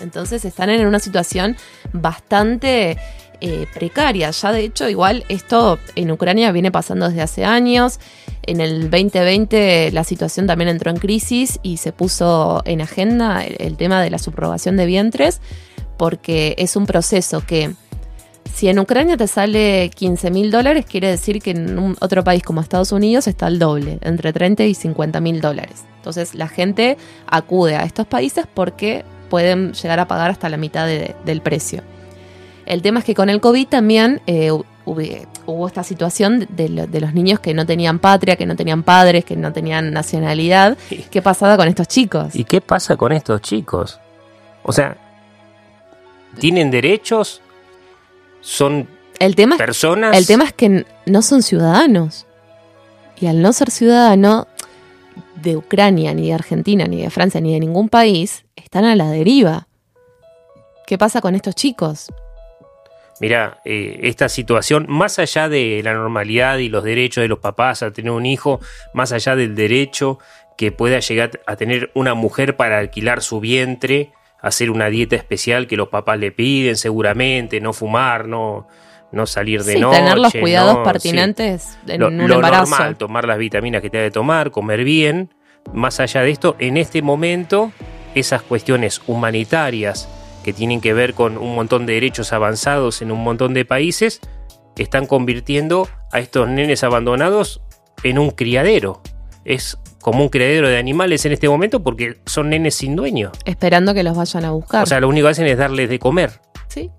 Entonces 0.00 0.44
están 0.44 0.68
en 0.70 0.86
una 0.86 0.98
situación 0.98 1.56
bastante 1.92 2.98
eh, 3.46 3.66
precaria. 3.74 4.30
Ya 4.30 4.52
de 4.52 4.60
hecho, 4.64 4.88
igual 4.88 5.24
esto 5.28 5.78
en 5.96 6.10
Ucrania 6.10 6.50
viene 6.50 6.72
pasando 6.72 7.08
desde 7.08 7.20
hace 7.20 7.44
años. 7.44 8.00
En 8.46 8.60
el 8.62 8.90
2020 8.90 9.90
la 9.92 10.02
situación 10.02 10.46
también 10.46 10.68
entró 10.70 10.90
en 10.90 10.96
crisis 10.96 11.58
y 11.62 11.76
se 11.76 11.92
puso 11.92 12.62
en 12.64 12.80
agenda 12.80 13.44
el, 13.44 13.76
tema 13.76 14.02
de 14.02 14.08
la 14.10 14.18
subrogación 14.18 14.76
de 14.78 14.86
vientres, 14.86 15.40
porque 15.98 16.54
es 16.58 16.74
un 16.76 16.86
proceso 16.86 17.44
que 17.46 17.72
si 18.54 18.68
en 18.68 18.78
Ucrania 18.78 19.16
te 19.16 19.26
sale 19.26 19.90
15 19.94 20.30
mil 20.30 20.50
dólares, 20.50 20.86
quiere 20.88 21.08
decir 21.10 21.40
que 21.42 21.50
en 21.50 21.78
un- 21.78 21.96
otro 22.00 22.22
país 22.24 22.42
como 22.42 22.60
Estados 22.60 22.92
Unidos 22.92 23.26
está 23.26 23.46
el 23.48 23.58
doble, 23.58 23.98
entre 24.02 24.32
30 24.32 24.64
y 24.64 24.74
50 24.74 25.20
mil 25.20 25.40
dólares. 25.40 25.84
Entonces 25.96 26.34
la 26.34 26.48
gente 26.48 26.96
acude 27.26 27.76
a 27.76 27.84
estos 27.84 28.06
países 28.06 28.46
porque 28.52 29.04
pueden 29.28 29.72
llegar 29.72 30.00
a 30.00 30.06
pagar 30.08 30.30
hasta 30.30 30.48
la 30.48 30.56
mitad 30.56 30.86
de- 30.86 31.14
del 31.24 31.40
precio. 31.40 31.82
El 32.66 32.82
tema 32.82 33.00
es 33.00 33.04
que 33.04 33.14
con 33.14 33.28
el 33.28 33.40
COVID 33.40 33.68
también 33.68 34.22
eh, 34.26 34.50
hu- 34.50 34.64
hubo, 35.46 35.66
esta 35.66 35.82
situación 35.84 36.46
de, 36.50 36.68
lo- 36.68 36.86
de 36.86 37.00
los 37.00 37.12
niños 37.14 37.40
que 37.40 37.52
no 37.54 37.66
tenían 37.66 37.98
patria, 37.98 38.36
que 38.36 38.46
no 38.46 38.56
tenían 38.56 38.82
padres, 38.82 39.24
que 39.24 39.36
no 39.36 39.52
tenían 39.52 39.92
nacionalidad. 39.92 40.76
¿Qué 41.10 41.20
pasaba 41.22 41.56
con 41.56 41.68
estos 41.68 41.88
chicos? 41.88 42.34
¿Y 42.34 42.44
qué 42.44 42.60
pasa 42.60 42.96
con 42.96 43.12
estos 43.12 43.40
chicos? 43.42 43.98
O 44.62 44.72
sea, 44.72 44.96
¿tienen 46.38 46.70
derechos? 46.70 47.40
¿Son 48.40 48.88
El 49.18 49.34
tema, 49.36 49.54
es, 49.56 49.58
personas? 49.58 50.16
el 50.16 50.26
tema 50.26 50.44
es 50.44 50.52
que 50.52 50.86
no 51.06 51.22
son 51.22 51.42
ciudadanos. 51.42 52.26
Y 53.20 53.26
al 53.26 53.40
no 53.42 53.52
ser 53.52 53.70
ciudadano 53.70 54.46
de 55.36 55.56
Ucrania, 55.56 56.12
ni 56.14 56.28
de 56.28 56.34
Argentina, 56.34 56.86
ni 56.86 57.02
de 57.02 57.10
Francia, 57.10 57.40
ni 57.40 57.52
de 57.52 57.60
ningún 57.60 57.88
país, 57.88 58.44
están 58.56 58.84
a 58.84 58.96
la 58.96 59.10
deriva. 59.10 59.68
¿Qué 60.86 60.98
pasa 60.98 61.20
con 61.20 61.34
estos 61.34 61.54
chicos? 61.54 62.10
Mira, 63.20 63.58
eh, 63.64 64.00
esta 64.02 64.28
situación, 64.28 64.86
más 64.88 65.18
allá 65.18 65.48
de 65.48 65.80
la 65.84 65.94
normalidad 65.94 66.58
y 66.58 66.68
los 66.68 66.82
derechos 66.82 67.22
de 67.22 67.28
los 67.28 67.38
papás 67.38 67.82
a 67.82 67.92
tener 67.92 68.10
un 68.10 68.26
hijo, 68.26 68.60
más 68.92 69.12
allá 69.12 69.36
del 69.36 69.54
derecho 69.54 70.18
que 70.56 70.72
pueda 70.72 70.98
llegar 70.98 71.40
a 71.46 71.56
tener 71.56 71.90
una 71.94 72.14
mujer 72.14 72.56
para 72.56 72.78
alquilar 72.78 73.22
su 73.22 73.40
vientre, 73.40 74.12
hacer 74.40 74.70
una 74.70 74.88
dieta 74.88 75.16
especial 75.16 75.66
que 75.66 75.76
los 75.76 75.88
papás 75.88 76.18
le 76.18 76.32
piden 76.32 76.76
seguramente, 76.76 77.60
no 77.60 77.72
fumar, 77.72 78.26
no, 78.26 78.66
no 79.12 79.26
salir 79.26 79.62
de 79.62 79.74
sí, 79.74 79.80
noche. 79.80 79.98
tener 79.98 80.18
los 80.18 80.32
cuidados 80.32 80.74
no, 80.74 80.82
pertinentes 80.82 81.78
en 81.86 82.00
lo, 82.00 82.08
un 82.08 82.28
lo 82.28 82.34
embarazo. 82.34 82.70
normal, 82.70 82.96
tomar 82.96 83.26
las 83.26 83.38
vitaminas 83.38 83.80
que 83.80 83.90
te 83.90 83.98
debe 83.98 84.10
tomar, 84.10 84.50
comer 84.50 84.84
bien. 84.84 85.32
Más 85.72 85.98
allá 85.98 86.22
de 86.22 86.30
esto, 86.30 86.56
en 86.58 86.76
este 86.76 87.00
momento, 87.00 87.72
esas 88.14 88.42
cuestiones 88.42 89.00
humanitarias 89.06 90.08
que 90.44 90.52
tienen 90.52 90.80
que 90.80 90.94
ver 90.94 91.14
con 91.14 91.36
un 91.36 91.56
montón 91.56 91.86
de 91.86 91.94
derechos 91.94 92.32
avanzados 92.32 93.02
en 93.02 93.10
un 93.10 93.24
montón 93.24 93.52
de 93.54 93.64
países, 93.64 94.20
están 94.76 95.06
convirtiendo 95.06 95.88
a 96.12 96.20
estos 96.20 96.48
nenes 96.48 96.84
abandonados 96.84 97.60
en 98.04 98.18
un 98.20 98.30
criadero. 98.30 99.02
Es 99.44 99.78
como 100.00 100.22
un 100.22 100.28
criadero 100.28 100.68
de 100.68 100.78
animales 100.78 101.24
en 101.26 101.32
este 101.32 101.48
momento 101.48 101.82
porque 101.82 102.18
son 102.26 102.50
nenes 102.50 102.74
sin 102.76 102.94
dueño. 102.94 103.32
Esperando 103.44 103.94
que 103.94 104.02
los 104.02 104.16
vayan 104.16 104.44
a 104.44 104.52
buscar. 104.52 104.84
O 104.84 104.86
sea, 104.86 105.00
lo 105.00 105.08
único 105.08 105.26
que 105.26 105.30
hacen 105.32 105.46
es 105.46 105.58
darles 105.58 105.88
de 105.88 105.98
comer. 105.98 106.40
sí. 106.68 106.90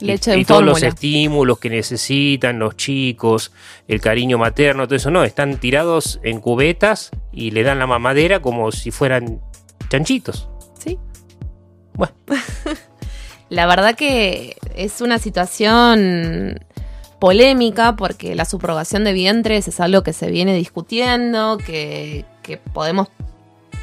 Y- 0.00 0.04
Leche 0.04 0.30
y, 0.36 0.40
en 0.40 0.46
todos 0.46 0.62
los 0.62 0.80
estímulos 0.80 1.58
que 1.58 1.70
necesitan 1.70 2.60
los 2.60 2.76
chicos, 2.76 3.50
el 3.88 4.00
cariño 4.00 4.38
materno, 4.38 4.86
todo 4.86 4.94
eso, 4.94 5.10
no, 5.10 5.24
están 5.24 5.56
tirados 5.58 6.20
en 6.22 6.38
cubetas 6.40 7.10
y 7.32 7.50
le 7.50 7.64
dan 7.64 7.80
la 7.80 7.88
mamadera 7.88 8.40
como 8.40 8.70
si 8.70 8.92
fueran 8.92 9.40
chanchitos. 9.88 10.48
Bueno. 11.98 12.14
La 13.50 13.64
verdad 13.66 13.94
que 13.94 14.56
es 14.74 15.00
una 15.00 15.18
situación 15.18 16.60
polémica 17.18 17.96
porque 17.96 18.34
la 18.34 18.44
subrogación 18.44 19.04
de 19.04 19.12
vientres 19.14 19.66
es 19.68 19.80
algo 19.80 20.02
que 20.02 20.12
se 20.12 20.30
viene 20.30 20.54
discutiendo, 20.54 21.56
que, 21.56 22.26
que 22.42 22.58
podemos 22.58 23.08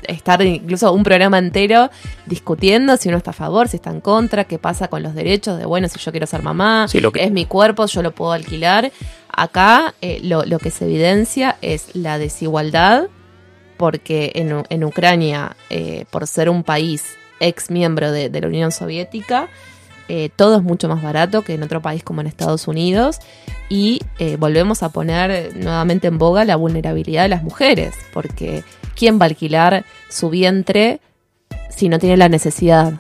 estar 0.08 0.40
incluso 0.44 0.94
un 0.94 1.02
programa 1.04 1.40
entero 1.40 1.90
discutiendo 2.28 2.96
si 2.96 3.10
uno 3.10 3.18
está 3.18 3.32
a 3.32 3.34
favor, 3.34 3.68
si 3.68 3.78
está 3.78 3.90
en 3.90 4.02
contra, 4.02 4.44
qué 4.44 4.60
pasa 4.60 4.88
con 4.88 5.02
los 5.02 5.16
derechos 5.16 5.58
de, 5.58 5.66
bueno, 5.66 5.88
si 5.90 5.98
yo 6.00 6.12
quiero 6.12 6.28
ser 6.28 6.44
mamá, 6.44 6.86
Sí, 6.88 7.00
lo 7.02 7.12
que- 7.12 7.24
es 7.24 7.32
mi 7.32 7.46
cuerpo, 7.46 7.88
yo 7.88 8.04
lo 8.04 8.14
puedo 8.14 8.34
alquilar. 8.34 8.92
Acá 9.36 9.96
eh, 10.02 10.20
lo, 10.22 10.46
lo 10.46 10.60
que 10.60 10.70
se 10.70 10.86
evidencia 10.86 11.58
es 11.64 11.88
la 11.96 12.20
desigualdad 12.20 13.08
porque 13.78 14.32
en 14.70 14.84
Ucrania, 14.84 15.58
eh, 15.72 16.06
por 16.12 16.28
ser 16.28 16.50
un 16.50 16.64
país 16.64 17.04
ex 17.40 17.70
miembro 17.70 18.12
de, 18.12 18.30
de 18.30 18.42
la 18.42 18.48
Unión 18.48 18.72
Soviética, 18.72 19.50
eh, 20.08 20.30
todo 20.36 20.58
es 20.58 20.64
mucho 20.64 20.88
más 20.88 21.02
barato 21.02 21.42
que 21.42 21.56
en 21.56 21.64
otro 21.64 21.82
país 21.82 22.04
como 22.04 22.22
en 22.22 22.28
Estados 22.28 22.68
Unidos 22.68 23.18
y 23.70 24.02
eh, 24.20 24.38
volvemos 24.38 24.84
a 24.84 24.90
poner 24.90 25.56
nuevamente 25.56 26.08
en 26.08 26.20
boga 26.20 26.46
la 26.46 26.56
vulnerabilidad 26.58 27.24
de 27.24 27.30
las 27.30 27.42
mujeres, 27.42 27.96
porque 28.14 28.64
¿quién 28.96 29.20
va 29.20 29.24
a 29.24 29.30
alquilar 29.30 29.84
su 30.10 30.30
vientre 30.30 31.00
si 31.70 31.90
no 31.90 31.98
tiene 31.98 32.18
la 32.18 32.30
necesidad? 32.30 32.94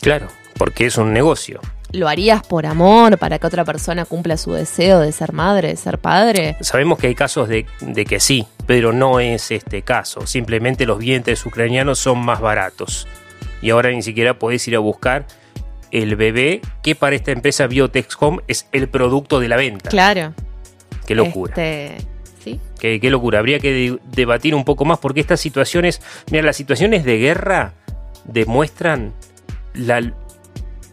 Claro, 0.00 0.26
porque 0.58 0.86
es 0.86 0.96
un 0.96 1.12
negocio. 1.12 1.60
¿Lo 1.92 2.08
harías 2.08 2.42
por 2.44 2.66
amor, 2.66 3.18
para 3.18 3.38
que 3.38 3.46
otra 3.46 3.64
persona 3.64 4.04
cumpla 4.06 4.36
su 4.36 4.52
deseo 4.52 4.98
de 4.98 5.12
ser 5.12 5.32
madre, 5.32 5.68
de 5.68 5.76
ser 5.76 5.98
padre? 5.98 6.56
Sabemos 6.60 6.98
que 6.98 7.06
hay 7.06 7.14
casos 7.14 7.48
de, 7.48 7.66
de 7.80 8.04
que 8.04 8.18
sí, 8.18 8.46
pero 8.66 8.92
no 8.92 9.20
es 9.20 9.50
este 9.50 9.82
caso. 9.82 10.26
Simplemente 10.26 10.86
los 10.86 10.98
vientres 10.98 11.44
ucranianos 11.44 11.98
son 11.98 12.18
más 12.18 12.40
baratos. 12.40 13.06
Y 13.62 13.70
ahora 13.70 13.90
ni 13.90 14.02
siquiera 14.02 14.38
podés 14.38 14.66
ir 14.68 14.76
a 14.76 14.80
buscar 14.80 15.26
el 15.90 16.16
bebé 16.16 16.60
que 16.82 16.94
para 16.94 17.16
esta 17.16 17.30
empresa 17.32 17.66
Biotexcom 17.66 18.40
es 18.48 18.68
el 18.72 18.88
producto 18.88 19.40
de 19.40 19.48
la 19.48 19.56
venta. 19.56 19.88
Claro. 19.88 20.34
Qué 21.06 21.14
locura. 21.14 21.54
Este, 21.56 22.04
¿sí? 22.42 22.60
Qué, 22.78 23.00
qué 23.00 23.10
locura. 23.10 23.38
Habría 23.38 23.58
que 23.60 23.72
de- 23.72 23.98
debatir 24.14 24.54
un 24.54 24.64
poco 24.64 24.84
más 24.84 24.98
porque 24.98 25.20
estas 25.20 25.40
situaciones, 25.40 26.02
mira, 26.30 26.42
las 26.44 26.56
situaciones 26.56 27.04
de 27.04 27.18
guerra 27.18 27.72
demuestran 28.24 29.12
la, 29.74 30.12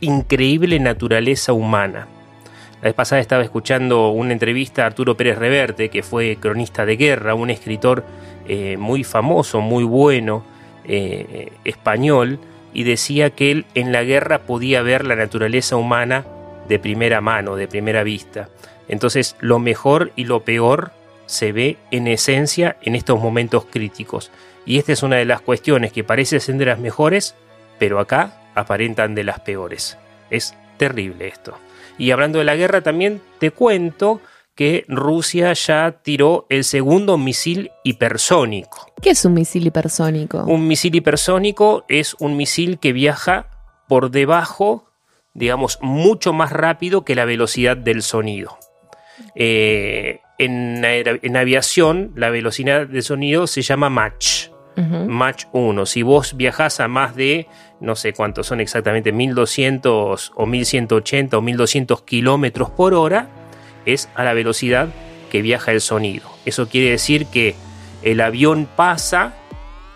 increíble 0.01 0.79
naturaleza 0.79 1.53
humana. 1.53 2.07
La 2.81 2.85
vez 2.85 2.93
pasada 2.93 3.19
estaba 3.21 3.43
escuchando 3.43 4.09
una 4.09 4.31
entrevista 4.31 4.83
a 4.83 4.87
Arturo 4.87 5.17
Pérez 5.17 5.37
Reverte, 5.37 5.89
que 5.89 6.01
fue 6.01 6.37
cronista 6.39 6.85
de 6.85 6.95
guerra, 6.95 7.35
un 7.35 7.49
escritor 7.49 8.05
eh, 8.47 8.77
muy 8.77 9.03
famoso, 9.03 9.59
muy 9.59 9.83
bueno, 9.83 10.43
eh, 10.85 11.51
español, 11.65 12.39
y 12.73 12.83
decía 12.83 13.31
que 13.31 13.51
él 13.51 13.65
en 13.75 13.91
la 13.91 14.03
guerra 14.03 14.39
podía 14.39 14.81
ver 14.81 15.05
la 15.05 15.15
naturaleza 15.15 15.75
humana 15.75 16.25
de 16.67 16.79
primera 16.79 17.21
mano, 17.21 17.55
de 17.55 17.67
primera 17.67 18.03
vista. 18.03 18.49
Entonces 18.87 19.35
lo 19.39 19.59
mejor 19.59 20.11
y 20.15 20.25
lo 20.25 20.43
peor 20.43 20.91
se 21.25 21.51
ve 21.51 21.77
en 21.91 22.07
esencia 22.07 22.77
en 22.81 22.95
estos 22.95 23.19
momentos 23.19 23.65
críticos. 23.65 24.31
Y 24.65 24.77
esta 24.77 24.93
es 24.93 25.03
una 25.03 25.17
de 25.17 25.25
las 25.25 25.41
cuestiones 25.41 25.91
que 25.91 26.03
parece 26.03 26.39
ser 26.39 26.55
de 26.55 26.65
las 26.65 26.79
mejores, 26.79 27.35
pero 27.77 27.99
acá 27.99 28.41
aparentan 28.55 29.15
de 29.15 29.23
las 29.23 29.39
peores. 29.39 29.97
Es 30.29 30.55
terrible 30.77 31.27
esto. 31.27 31.57
Y 31.97 32.11
hablando 32.11 32.39
de 32.39 32.45
la 32.45 32.55
guerra 32.55 32.81
también 32.81 33.21
te 33.39 33.51
cuento 33.51 34.21
que 34.59 34.83
Rusia 34.89 35.53
ya 35.53 36.01
tiró 36.03 36.45
el 36.49 36.65
segundo 36.65 37.17
misil 37.17 37.71
hipersónico. 37.85 38.91
¿Qué 39.01 39.11
es 39.11 39.23
un 39.23 39.35
misil 39.35 39.65
hipersónico? 39.65 40.43
Un 40.43 40.67
misil 40.67 40.95
hipersónico 40.95 41.85
es 41.87 42.13
un 42.19 42.35
misil 42.35 42.77
que 42.77 42.91
viaja 42.91 43.47
por 43.87 44.11
debajo, 44.11 44.83
digamos, 45.33 45.79
mucho 45.81 46.33
más 46.33 46.51
rápido 46.51 47.05
que 47.05 47.15
la 47.15 47.23
velocidad 47.23 47.77
del 47.77 48.01
sonido. 48.01 48.57
Eh, 49.33 50.19
en, 50.37 50.83
en, 50.83 51.37
aviación, 51.37 52.11
la 52.17 52.29
velocidad 52.29 52.85
del 52.85 53.03
sonido 53.03 53.47
se 53.47 53.61
llama 53.61 53.89
Mach. 53.89 54.49
Uh 54.75 54.81
-huh. 54.81 55.05
Mach 55.07 55.45
1. 55.53 55.85
Si 55.85 56.01
vos 56.01 56.35
viajás 56.35 56.81
a 56.81 56.89
más 56.89 57.15
de, 57.15 57.47
no 57.79 57.95
sé 57.95 58.11
cuántos 58.11 58.47
son 58.47 58.59
exactamente, 58.59 59.13
1200 59.13 60.33
o 60.35 60.45
1180 60.45 61.37
o 61.37 61.41
1200 61.41 62.01
kilómetros 62.01 62.69
por 62.71 62.93
hora, 62.93 63.38
es 63.93 64.09
a 64.15 64.23
la 64.23 64.33
velocidad 64.33 64.89
que 65.29 65.41
viaja 65.41 65.71
el 65.71 65.81
sonido. 65.81 66.29
Eso 66.45 66.67
quiere 66.67 66.91
decir 66.91 67.27
que 67.27 67.55
el 68.01 68.21
avión 68.21 68.67
pasa 68.75 69.33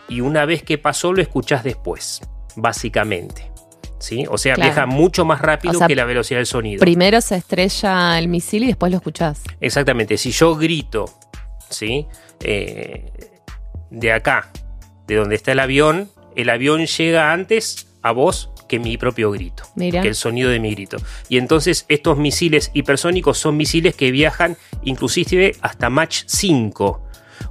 y 0.07 0.21
una 0.21 0.45
vez 0.45 0.63
que 0.63 0.77
pasó 0.77 1.13
lo 1.13 1.21
escuchás 1.21 1.63
después, 1.63 2.21
básicamente. 2.55 3.51
¿Sí? 3.99 4.25
O 4.29 4.37
sea, 4.37 4.55
claro. 4.55 4.69
viaja 4.69 4.85
mucho 4.85 5.23
más 5.23 5.39
rápido 5.39 5.75
o 5.75 5.77
sea, 5.77 5.87
que 5.87 5.95
la 5.95 6.03
velocidad 6.03 6.39
del 6.39 6.45
sonido. 6.45 6.81
Primero 6.81 7.21
se 7.21 7.37
estrella 7.37 8.19
el 8.19 8.27
misil 8.27 8.65
y 8.65 8.67
después 8.67 8.91
lo 8.91 8.97
escuchás. 8.97 9.41
Exactamente. 9.61 10.17
Si 10.17 10.31
yo 10.31 10.57
grito, 10.57 11.05
¿sí? 11.69 12.05
Eh, 12.41 13.05
de 13.89 14.11
acá, 14.11 14.51
de 15.07 15.15
donde 15.15 15.35
está 15.35 15.53
el 15.53 15.59
avión, 15.61 16.11
el 16.35 16.49
avión 16.49 16.85
llega 16.85 17.31
antes 17.31 17.87
a 18.01 18.11
vos 18.11 18.51
que 18.73 18.79
mi 18.79 18.97
propio 18.97 19.29
grito, 19.29 19.65
Mira. 19.75 20.01
que 20.01 20.07
el 20.07 20.15
sonido 20.15 20.49
de 20.49 20.59
mi 20.59 20.71
grito. 20.71 20.97
Y 21.29 21.37
entonces 21.37 21.85
estos 21.89 22.17
misiles 22.17 22.71
hipersónicos 22.73 23.37
son 23.37 23.55
misiles 23.55 23.93
que 23.93 24.09
viajan 24.09 24.57
inclusive 24.83 25.55
hasta 25.61 25.91
Mach 25.91 26.23
5, 26.25 27.01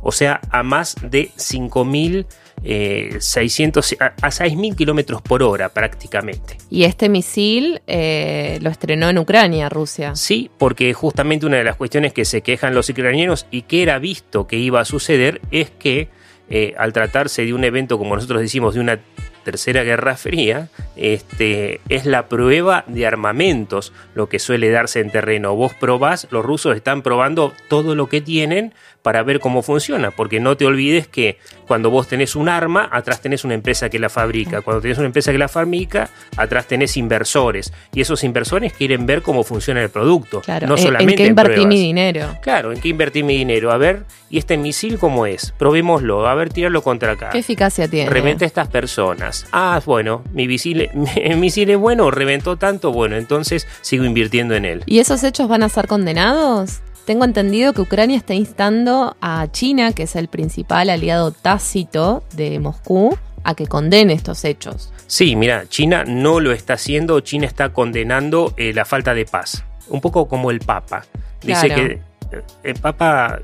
o 0.00 0.10
sea, 0.10 0.40
a 0.50 0.64
más 0.64 0.96
de 1.00 1.30
5000 1.36 2.26
eh, 2.64 3.16
600 3.20 3.96
a, 4.00 4.06
a 4.06 4.30
6.000 4.30 4.74
kilómetros 4.74 5.22
por 5.22 5.44
hora 5.44 5.68
prácticamente. 5.68 6.58
Y 6.70 6.82
este 6.84 7.08
misil 7.08 7.82
eh, 7.86 8.58
lo 8.60 8.70
estrenó 8.70 9.08
en 9.08 9.18
Ucrania, 9.18 9.68
Rusia. 9.68 10.16
Sí, 10.16 10.50
porque 10.58 10.92
justamente 10.92 11.46
una 11.46 11.58
de 11.58 11.64
las 11.64 11.76
cuestiones 11.76 12.12
que 12.12 12.24
se 12.24 12.42
quejan 12.42 12.74
los 12.74 12.88
ucranianos 12.88 13.46
y 13.52 13.62
que 13.62 13.84
era 13.84 14.00
visto 14.00 14.48
que 14.48 14.56
iba 14.56 14.80
a 14.80 14.84
suceder 14.84 15.40
es 15.52 15.70
que 15.70 16.08
eh, 16.50 16.74
al 16.76 16.92
tratarse 16.92 17.44
de 17.44 17.54
un 17.54 17.62
evento, 17.62 17.96
como 17.96 18.16
nosotros 18.16 18.40
decimos, 18.40 18.74
de 18.74 18.80
una 18.80 19.00
tercera 19.42 19.82
guerra 19.82 20.16
fría, 20.16 20.68
este, 20.96 21.80
es 21.88 22.06
la 22.06 22.28
prueba 22.28 22.84
de 22.86 23.06
armamentos 23.06 23.92
lo 24.14 24.28
que 24.28 24.38
suele 24.38 24.70
darse 24.70 25.00
en 25.00 25.10
terreno. 25.10 25.54
Vos 25.54 25.74
probás, 25.74 26.28
los 26.30 26.44
rusos 26.44 26.76
están 26.76 27.02
probando 27.02 27.52
todo 27.68 27.94
lo 27.94 28.08
que 28.08 28.20
tienen 28.20 28.72
para 29.02 29.22
ver 29.22 29.40
cómo 29.40 29.62
funciona, 29.62 30.12
porque 30.12 30.40
no 30.40 30.56
te 30.56 30.64
olvides 30.64 31.08
que 31.08 31.38
cuando 31.66 31.90
vos 31.90 32.08
tenés 32.08 32.36
un 32.36 32.48
arma, 32.48 32.88
atrás 32.90 33.20
tenés 33.20 33.44
una 33.44 33.54
empresa 33.54 33.90
que 33.90 33.98
la 33.98 34.08
fabrica, 34.08 34.62
cuando 34.62 34.80
tenés 34.80 34.98
una 34.98 35.06
empresa 35.06 35.32
que 35.32 35.38
la 35.38 35.48
fabrica, 35.48 36.08
atrás 36.36 36.66
tenés 36.66 36.96
inversores, 36.96 37.72
y 37.92 38.00
esos 38.00 38.22
inversores 38.22 38.72
quieren 38.72 39.04
ver 39.06 39.22
cómo 39.22 39.42
funciona 39.42 39.82
el 39.82 39.90
producto, 39.90 40.40
claro. 40.40 40.68
no 40.68 40.76
solamente 40.76 41.14
¿En 41.14 41.16
qué 41.16 41.26
invertí 41.26 41.52
pruebas. 41.54 41.68
mi 41.68 41.80
dinero? 41.80 42.38
Claro, 42.42 42.72
en 42.72 42.80
qué 42.80 42.88
invertí 42.88 43.22
mi 43.22 43.36
dinero, 43.36 43.72
a 43.72 43.76
ver, 43.76 44.04
y 44.30 44.38
este 44.38 44.56
misil 44.56 44.98
cómo 44.98 45.26
es, 45.26 45.52
probémoslo, 45.58 46.26
a 46.26 46.34
ver, 46.34 46.50
tirarlo 46.50 46.82
contra 46.82 47.12
acá. 47.12 47.30
¿Qué 47.30 47.38
eficacia 47.38 47.88
tiene? 47.88 48.08
Reventa 48.08 48.44
a 48.44 48.48
estas 48.48 48.68
personas. 48.68 49.31
Ah, 49.52 49.80
bueno, 49.84 50.22
mi 50.32 50.46
misil, 50.46 50.88
mi 50.94 51.34
misil 51.36 51.70
es 51.70 51.78
bueno, 51.78 52.10
reventó 52.10 52.56
tanto, 52.56 52.92
bueno, 52.92 53.16
entonces 53.16 53.66
sigo 53.80 54.04
invirtiendo 54.04 54.54
en 54.54 54.64
él. 54.64 54.82
¿Y 54.86 54.98
esos 54.98 55.22
hechos 55.24 55.48
van 55.48 55.62
a 55.62 55.68
ser 55.68 55.86
condenados? 55.86 56.80
Tengo 57.04 57.24
entendido 57.24 57.72
que 57.72 57.80
Ucrania 57.80 58.16
está 58.16 58.34
instando 58.34 59.16
a 59.20 59.48
China, 59.50 59.92
que 59.92 60.04
es 60.04 60.14
el 60.14 60.28
principal 60.28 60.88
aliado 60.88 61.32
tácito 61.32 62.22
de 62.34 62.60
Moscú, 62.60 63.18
a 63.44 63.54
que 63.54 63.66
condene 63.66 64.12
estos 64.12 64.44
hechos. 64.44 64.92
Sí, 65.08 65.34
mira, 65.34 65.64
China 65.68 66.04
no 66.06 66.38
lo 66.38 66.52
está 66.52 66.74
haciendo, 66.74 67.18
China 67.20 67.46
está 67.46 67.70
condenando 67.72 68.54
eh, 68.56 68.72
la 68.72 68.84
falta 68.84 69.14
de 69.14 69.24
paz. 69.24 69.64
Un 69.88 70.00
poco 70.00 70.28
como 70.28 70.50
el 70.52 70.60
Papa. 70.60 71.04
Dice 71.42 71.66
Claro. 71.66 71.82
que 71.82 71.92
eh, 72.36 72.42
el 72.62 72.74
Papa, 72.76 73.40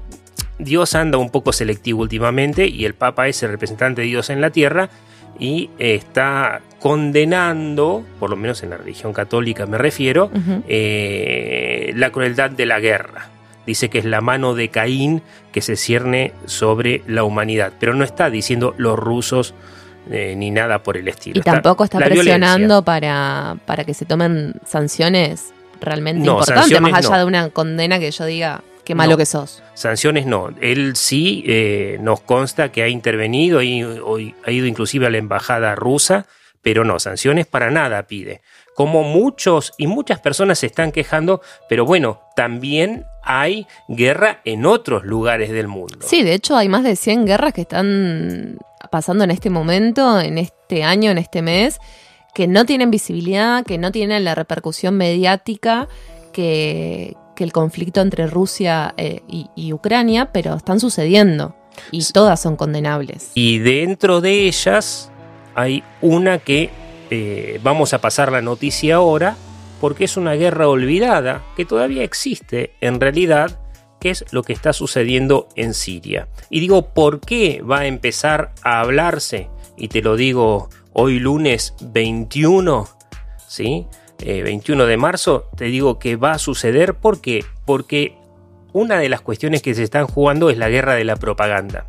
Dios 0.61 0.95
anda 0.95 1.19
un 1.19 1.31
poco 1.31 1.53
selectivo 1.53 2.03
últimamente 2.03 2.69
y 2.69 2.85
el 2.85 2.95
Papa 2.95 3.27
es 3.27 3.43
el 3.43 3.51
representante 3.51 4.03
de 4.03 4.07
Dios 4.07 4.31
en 4.31 4.41
la 4.41 4.51
tierra 4.51 4.89
y 5.39 5.71
está 5.79 6.61
condenando, 6.81 8.05
por 8.21 8.31
lo 8.31 8.37
menos 8.37 8.63
en 8.63 8.71
la 8.71 8.77
religión 8.77 9.13
católica 9.13 9.67
me 9.67 9.79
refiero, 9.79 10.31
eh, 10.69 11.93
la 11.97 12.11
crueldad 12.11 12.51
de 12.51 12.67
la 12.67 12.81
guerra. 12.81 13.29
Dice 13.67 13.91
que 13.91 13.99
es 13.99 14.05
la 14.05 14.21
mano 14.21 14.55
de 14.55 14.69
Caín 14.69 15.23
que 15.53 15.61
se 15.61 15.77
cierne 15.77 16.33
sobre 16.47 17.03
la 17.07 17.25
humanidad, 17.25 17.73
pero 17.79 17.95
no 17.95 18.05
está 18.05 18.31
diciendo 18.31 18.75
los 18.79 18.99
rusos 18.99 19.55
eh, 20.11 20.35
ni 20.37 20.51
nada 20.51 20.83
por 20.83 20.97
el 20.97 21.07
estilo. 21.09 21.41
Y 21.41 21.43
tampoco 21.43 21.85
está 21.85 21.99
presionando 21.99 22.83
para, 22.83 23.57
para 23.67 23.85
que 23.85 23.93
se 23.93 24.07
tomen 24.07 24.55
sanciones 24.65 25.53
realmente 25.81 26.25
No, 26.25 26.39
importantes, 26.39 26.81
más 26.81 26.95
allá 26.95 27.11
no. 27.11 27.19
de 27.19 27.25
una 27.25 27.51
condena 27.51 27.99
que 27.99 28.11
yo 28.11 28.25
diga 28.25 28.63
qué 28.89 28.95
malo 28.95 29.13
No. 29.13 29.17
que 29.19 29.27
sos. 29.27 29.63
Sanciones 29.75 30.25
no. 30.27 30.49
Él 30.61 30.97
sí 30.97 31.45
eh, 31.47 31.99
nos 32.01 32.21
consta 32.21 32.73
que 32.73 32.83
ha 32.83 32.89
intervenido 32.89 33.61
y 33.63 33.83
hoy 33.83 34.35
ha 34.45 34.51
ido 34.51 34.67
inclusive 34.67 35.07
a 35.07 35.11
la 35.11 35.19
embajada 35.19 35.75
rusa, 35.75 36.27
pero 36.63 36.85
no, 36.85 36.99
sanciones 36.99 37.47
para 37.47 37.71
nada 37.71 38.03
pide. 38.07 38.41
Como 38.75 39.03
muchos 39.03 39.75
y 39.77 39.87
muchas 39.87 40.21
personas 40.21 40.61
se 40.61 40.67
están 40.67 40.91
quejando, 40.91 41.43
pero 41.69 41.85
bueno, 41.85 42.21
también 42.35 43.05
hay 43.23 43.67
guerra 43.89 44.41
en 44.45 44.65
otros 44.65 45.05
lugares 45.05 45.51
del 45.51 45.69
mundo. 45.69 45.99
Sí, 46.01 46.23
de 46.23 46.33
hecho 46.33 46.57
hay 46.57 46.69
más 46.69 46.83
de 46.83 46.97
100 46.97 47.27
guerras 47.27 47.53
que 47.53 47.61
están 47.63 48.57
pasando 48.91 49.25
en 49.25 49.31
este 49.31 49.51
momento, 49.51 50.19
en 50.19 50.39
este 50.39 50.83
año, 50.83 51.11
en 51.11 51.19
este 51.19 51.43
mes, 51.43 51.79
que 52.35 52.47
no 52.47 52.65
tienen 52.65 52.91
visibilidad, 52.91 53.65
que 53.67 53.77
no 53.77 53.93
tienen 53.93 54.25
la 54.25 54.35
repercusión 54.35 54.97
mediática 54.97 55.89
que, 56.33 57.17
que 57.39 57.45
el 57.45 57.53
conflicto 57.53 58.01
entre 58.01 58.27
Rusia 58.27 58.95
eh, 58.97 59.23
y, 59.29 59.49
y 59.55 59.73
Ucrania, 59.73 60.33
pero 60.33 60.57
están 60.57 60.81
sucediendo 60.81 61.55
y 61.93 62.05
todas 62.13 62.43
son 62.43 62.57
condenables. 62.57 63.31
Y 63.35 63.61
dentro 63.61 64.21
de 64.21 64.49
ellas 64.49 65.13
hay 65.55 65.85
una 66.01 66.39
que 66.39 66.71
eh, 67.11 67.61
vamos 67.63 67.95
a 67.95 68.01
pasar 68.01 68.33
la 68.33 68.43
noticia 68.43 68.97
ahora, 68.97 69.37
porque 69.81 70.05
es 70.05 70.17
una 70.17 70.33
guerra 70.33 70.69
olvidada 70.69 71.45
que 71.57 71.65
todavía 71.65 72.03
existe 72.03 72.75
en 72.81 73.01
realidad, 73.01 73.61
que 74.01 74.11
es 74.11 74.25
lo 74.33 74.43
que 74.43 74.53
está 74.53 74.73
sucediendo 74.73 75.49
en 75.55 75.75
Siria. 75.75 76.27
Y 76.51 76.59
digo, 76.59 76.93
¿por 76.93 77.21
qué 77.21 77.63
va 77.63 77.81
a 77.81 77.87
empezar 77.87 78.53
a 78.65 78.81
hablarse? 78.81 79.49
Y 79.77 79.87
te 79.87 80.03
lo 80.03 80.17
digo 80.17 80.71
hoy 80.93 81.21
lunes 81.21 81.77
21, 81.81 82.89
¿sí? 83.47 83.87
Eh, 84.21 84.43
21 84.43 84.87
de 84.87 84.97
marzo, 84.97 85.49
te 85.57 85.67
digo 85.67 85.99
que 85.99 86.17
va 86.17 86.33
a 86.33 86.39
suceder 86.39 86.95
porque 86.95 87.45
porque 87.65 88.17
una 88.73 88.99
de 88.99 89.09
las 89.09 89.21
cuestiones 89.21 89.63
que 89.63 89.75
se 89.75 89.83
están 89.83 90.07
jugando 90.07 90.51
es 90.51 90.59
la 90.59 90.69
guerra 90.69 90.95
de 90.95 91.05
la 91.05 91.17
propaganda. 91.17 91.87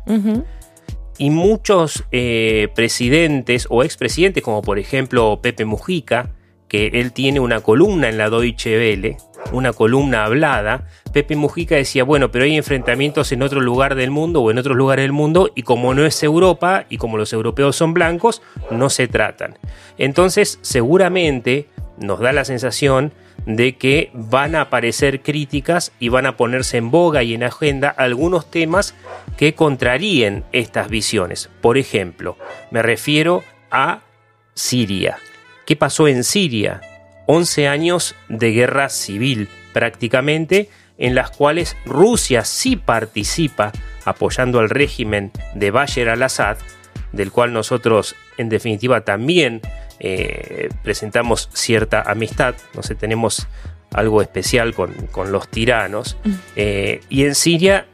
Y 1.18 1.30
muchos 1.30 2.04
eh, 2.12 2.68
presidentes 2.74 3.66
o 3.68 3.84
expresidentes, 3.84 4.42
como 4.42 4.62
por 4.62 4.78
ejemplo 4.78 5.40
Pepe 5.42 5.64
Mujica, 5.64 6.30
que 6.68 6.86
él 6.94 7.12
tiene 7.12 7.40
una 7.40 7.60
columna 7.60 8.08
en 8.08 8.16
la 8.16 8.30
Deutsche 8.30 8.78
Welle, 8.78 9.16
una 9.52 9.72
columna 9.72 10.24
hablada, 10.24 10.86
Pepe 11.12 11.34
Mujica 11.34 11.74
decía, 11.74 12.04
bueno, 12.04 12.30
pero 12.30 12.44
hay 12.44 12.56
enfrentamientos 12.56 13.32
en 13.32 13.42
otro 13.42 13.60
lugar 13.60 13.96
del 13.96 14.10
mundo 14.10 14.40
o 14.40 14.50
en 14.50 14.58
otros 14.58 14.76
lugares 14.76 15.02
del 15.02 15.12
mundo 15.12 15.50
y 15.54 15.62
como 15.62 15.92
no 15.94 16.06
es 16.06 16.22
Europa 16.22 16.86
y 16.88 16.96
como 16.96 17.16
los 17.16 17.32
europeos 17.32 17.76
son 17.76 17.92
blancos, 17.92 18.40
no 18.70 18.88
se 18.88 19.08
tratan. 19.08 19.58
Entonces, 19.98 20.58
seguramente 20.62 21.68
nos 22.00 22.18
da 22.18 22.32
la 22.32 22.44
sensación 22.44 23.12
de 23.46 23.76
que 23.76 24.10
van 24.12 24.54
a 24.54 24.62
aparecer 24.62 25.22
críticas 25.22 25.92
y 25.98 26.08
van 26.08 26.26
a 26.26 26.36
ponerse 26.36 26.76
en 26.76 26.90
boga 26.90 27.22
y 27.22 27.34
en 27.34 27.42
agenda 27.42 27.88
algunos 27.88 28.50
temas 28.50 28.94
que 29.36 29.54
contraríen 29.54 30.44
estas 30.52 30.88
visiones. 30.88 31.48
Por 31.60 31.78
ejemplo, 31.78 32.36
me 32.70 32.82
refiero 32.82 33.42
a 33.70 34.00
Siria. 34.54 35.18
¿Qué 35.66 35.76
pasó 35.76 36.08
en 36.08 36.24
Siria? 36.24 36.80
11 37.26 37.68
años 37.68 38.16
de 38.28 38.50
guerra 38.50 38.88
civil 38.88 39.48
prácticamente, 39.72 40.68
en 40.98 41.14
las 41.14 41.30
cuales 41.30 41.76
Rusia 41.86 42.44
sí 42.44 42.76
participa 42.76 43.72
apoyando 44.04 44.58
al 44.58 44.68
régimen 44.68 45.30
de 45.54 45.70
Bashar 45.70 46.08
al-Assad, 46.08 46.58
del 47.12 47.30
cual 47.30 47.52
nosotros 47.52 48.16
en 48.36 48.48
definitiva 48.48 49.02
también 49.02 49.60
eh, 50.00 50.70
presentamos 50.82 51.48
cierta 51.52 52.02
amistad, 52.02 52.54
no 52.74 52.82
sé, 52.82 52.94
tenemos 52.94 53.46
algo 53.92 54.22
especial 54.22 54.74
con, 54.74 54.92
con 55.12 55.30
los 55.30 55.48
tiranos, 55.48 56.16
eh, 56.56 57.00
y 57.08 57.24
en 57.24 57.34
Siria 57.34 57.86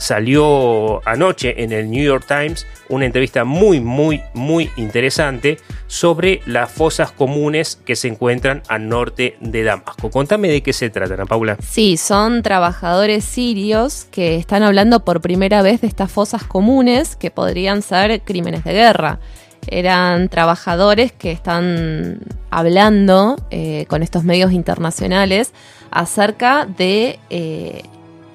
salió 0.00 1.06
anoche 1.06 1.62
en 1.62 1.72
el 1.72 1.90
New 1.90 2.02
York 2.02 2.24
Times 2.26 2.66
una 2.88 3.04
entrevista 3.04 3.44
muy, 3.44 3.80
muy, 3.80 4.22
muy 4.34 4.70
interesante 4.76 5.58
sobre 5.86 6.40
las 6.46 6.72
fosas 6.72 7.12
comunes 7.12 7.78
que 7.84 7.94
se 7.94 8.08
encuentran 8.08 8.62
al 8.68 8.88
norte 8.88 9.36
de 9.40 9.62
Damasco. 9.62 10.10
Contame 10.10 10.48
de 10.48 10.62
qué 10.62 10.72
se 10.72 10.90
trata, 10.90 11.14
Ana 11.14 11.26
Paula. 11.26 11.56
Sí, 11.62 11.96
son 11.96 12.42
trabajadores 12.42 13.24
sirios 13.24 14.06
que 14.10 14.36
están 14.36 14.62
hablando 14.62 15.04
por 15.04 15.20
primera 15.20 15.62
vez 15.62 15.82
de 15.82 15.86
estas 15.86 16.10
fosas 16.10 16.44
comunes 16.44 17.14
que 17.16 17.30
podrían 17.30 17.82
ser 17.82 18.22
crímenes 18.22 18.64
de 18.64 18.72
guerra. 18.72 19.20
Eran 19.66 20.28
trabajadores 20.28 21.12
que 21.12 21.32
están 21.32 22.20
hablando 22.50 23.36
eh, 23.50 23.86
con 23.88 24.02
estos 24.02 24.24
medios 24.24 24.52
internacionales 24.52 25.52
acerca 25.90 26.66
de 26.66 27.18
eh, 27.30 27.82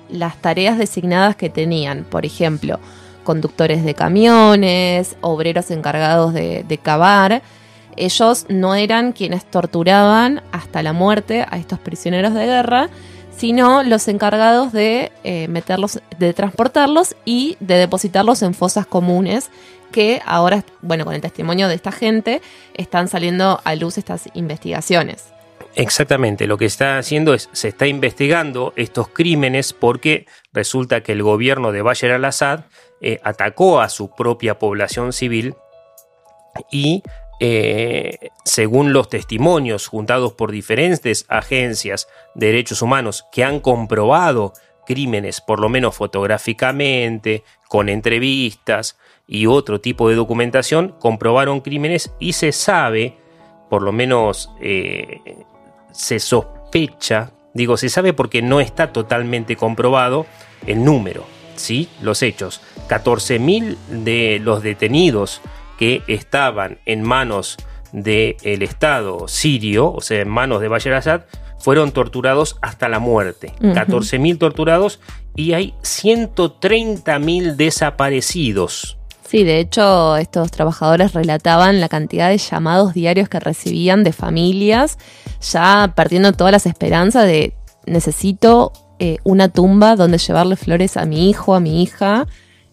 las 0.10 0.38
tareas 0.38 0.78
designadas 0.78 1.36
que 1.36 1.50
tenían. 1.50 2.06
Por 2.06 2.26
ejemplo, 2.26 2.80
conductores 3.24 3.84
de 3.84 3.94
camiones, 3.94 5.18
obreros 5.22 5.72
encargados 5.72 6.34
de, 6.34 6.80
cavar. 6.82 7.42
Ellos 7.98 8.46
no 8.50 8.76
eran 8.76 9.12
quienes 9.12 9.46
torturaban 9.46 10.42
hasta 10.52 10.84
la 10.84 10.94
muerte 10.94 11.46
a 11.50 11.58
estos 11.58 11.80
prisioneros 11.80 12.34
de 12.34 12.46
guerra, 12.46 12.90
sino 13.36 13.84
los 13.84 14.08
encargados 14.08 14.72
de 14.72 15.12
eh, 15.24 15.48
meterlos, 15.48 16.02
de 16.20 16.34
transportarlos 16.34 17.16
y 17.26 17.58
de 17.60 17.76
depositarlos 17.76 18.42
en 18.44 18.54
fosas 18.54 18.86
comunes 18.86 19.50
que 19.96 20.22
ahora, 20.26 20.66
bueno, 20.82 21.06
con 21.06 21.14
el 21.14 21.22
testimonio 21.22 21.70
de 21.70 21.76
esta 21.76 21.94
gente, 21.94 22.42
están 22.74 23.08
saliendo 23.08 23.62
a 23.64 23.76
luz 23.76 23.98
estas 23.98 24.28
investigaciones. 24.34 25.32
Exactamente, 25.74 26.48
lo 26.48 26.58
que 26.58 26.66
está 26.66 26.98
haciendo 26.98 27.34
es, 27.34 27.48
se 27.54 27.70
está 27.70 27.88
investigando 27.88 28.74
estos 28.76 29.08
crímenes 29.08 29.72
porque 29.72 30.26
resulta 30.52 31.02
que 31.02 31.14
el 31.14 31.24
gobierno 31.24 31.72
de 31.72 31.82
Bashar 31.82 32.12
al-Assad 32.12 32.66
eh, 33.00 33.22
atacó 33.24 33.80
a 33.80 33.88
su 33.88 34.14
propia 34.14 34.60
población 34.60 35.14
civil 35.14 35.56
y 36.70 37.02
eh, 37.40 38.32
según 38.44 38.92
los 38.92 39.08
testimonios 39.08 39.88
juntados 39.88 40.34
por 40.34 40.52
diferentes 40.52 41.26
agencias 41.30 42.10
de 42.34 42.48
derechos 42.48 42.82
humanos 42.82 43.26
que 43.32 43.46
han 43.46 43.62
comprobado 43.62 44.52
crímenes, 44.86 45.40
por 45.40 45.62
lo 45.62 45.70
menos 45.70 45.96
fotográficamente, 45.96 47.46
con 47.70 47.88
entrevistas 47.88 48.98
y 49.28 49.48
otro 49.48 49.82
tipo 49.82 50.10
de 50.10 50.16
documentación, 50.16 50.96
comprobaron 51.00 51.62
crímenes 51.62 52.14
y 52.20 52.34
se 52.34 52.52
sabe, 52.52 53.18
por 53.70 53.82
lo 53.82 53.92
menos 53.92 54.52
eh, 54.62 55.44
se 55.92 56.20
sospecha, 56.20 57.32
digo, 57.54 57.78
se 57.78 57.90
sabe 57.90 58.14
porque 58.14 58.42
no 58.42 58.60
está 58.60 58.94
totalmente 58.94 59.56
comprobado 59.56 60.26
el 60.68 60.84
número, 60.84 61.26
¿sí? 61.56 61.90
Los 62.02 62.22
hechos. 62.22 62.62
14.000 62.88 63.78
de 64.04 64.40
los 64.44 64.62
detenidos 64.62 65.42
que 65.78 66.04
estaban 66.08 66.80
en 66.86 67.02
manos 67.02 67.58
del 67.92 68.62
Estado 68.62 69.28
sirio, 69.28 69.92
o 69.92 70.02
sea, 70.02 70.22
en 70.22 70.30
manos 70.30 70.62
de 70.62 70.68
Bashar 70.68 70.94
Assad, 70.94 71.22
fueron 71.60 71.92
torturados 71.92 72.58
hasta 72.62 72.90
la 72.90 73.00
muerte. 73.00 73.54
14.000 73.60 74.38
torturados 74.38 75.00
y 75.36 75.54
hay 75.54 75.74
130.000 75.82 77.56
desaparecidos. 77.56 78.98
Sí, 79.28 79.44
de 79.44 79.60
hecho, 79.60 80.18
estos 80.18 80.52
trabajadores 80.52 81.14
relataban 81.14 81.82
la 81.82 81.90
cantidad 81.90 82.30
de 82.30 82.38
llamados 82.38 82.94
diarios 82.94 83.28
que 83.28 83.40
recibían 83.40 84.04
de 84.04 84.14
familias, 84.14 85.00
ya 85.42 85.94
perdiendo 85.96 86.32
todas 86.34 86.52
las 86.52 86.66
esperanzas 86.68 87.26
de 87.26 87.54
necesito 87.88 88.72
eh, 89.00 89.18
una 89.24 89.50
tumba 89.50 89.96
donde 89.96 90.20
llevarle 90.20 90.56
flores 90.56 90.96
a 90.96 91.06
mi 91.06 91.30
hijo, 91.30 91.56
a 91.56 91.60
mi 91.60 91.82
hija. 91.82 92.28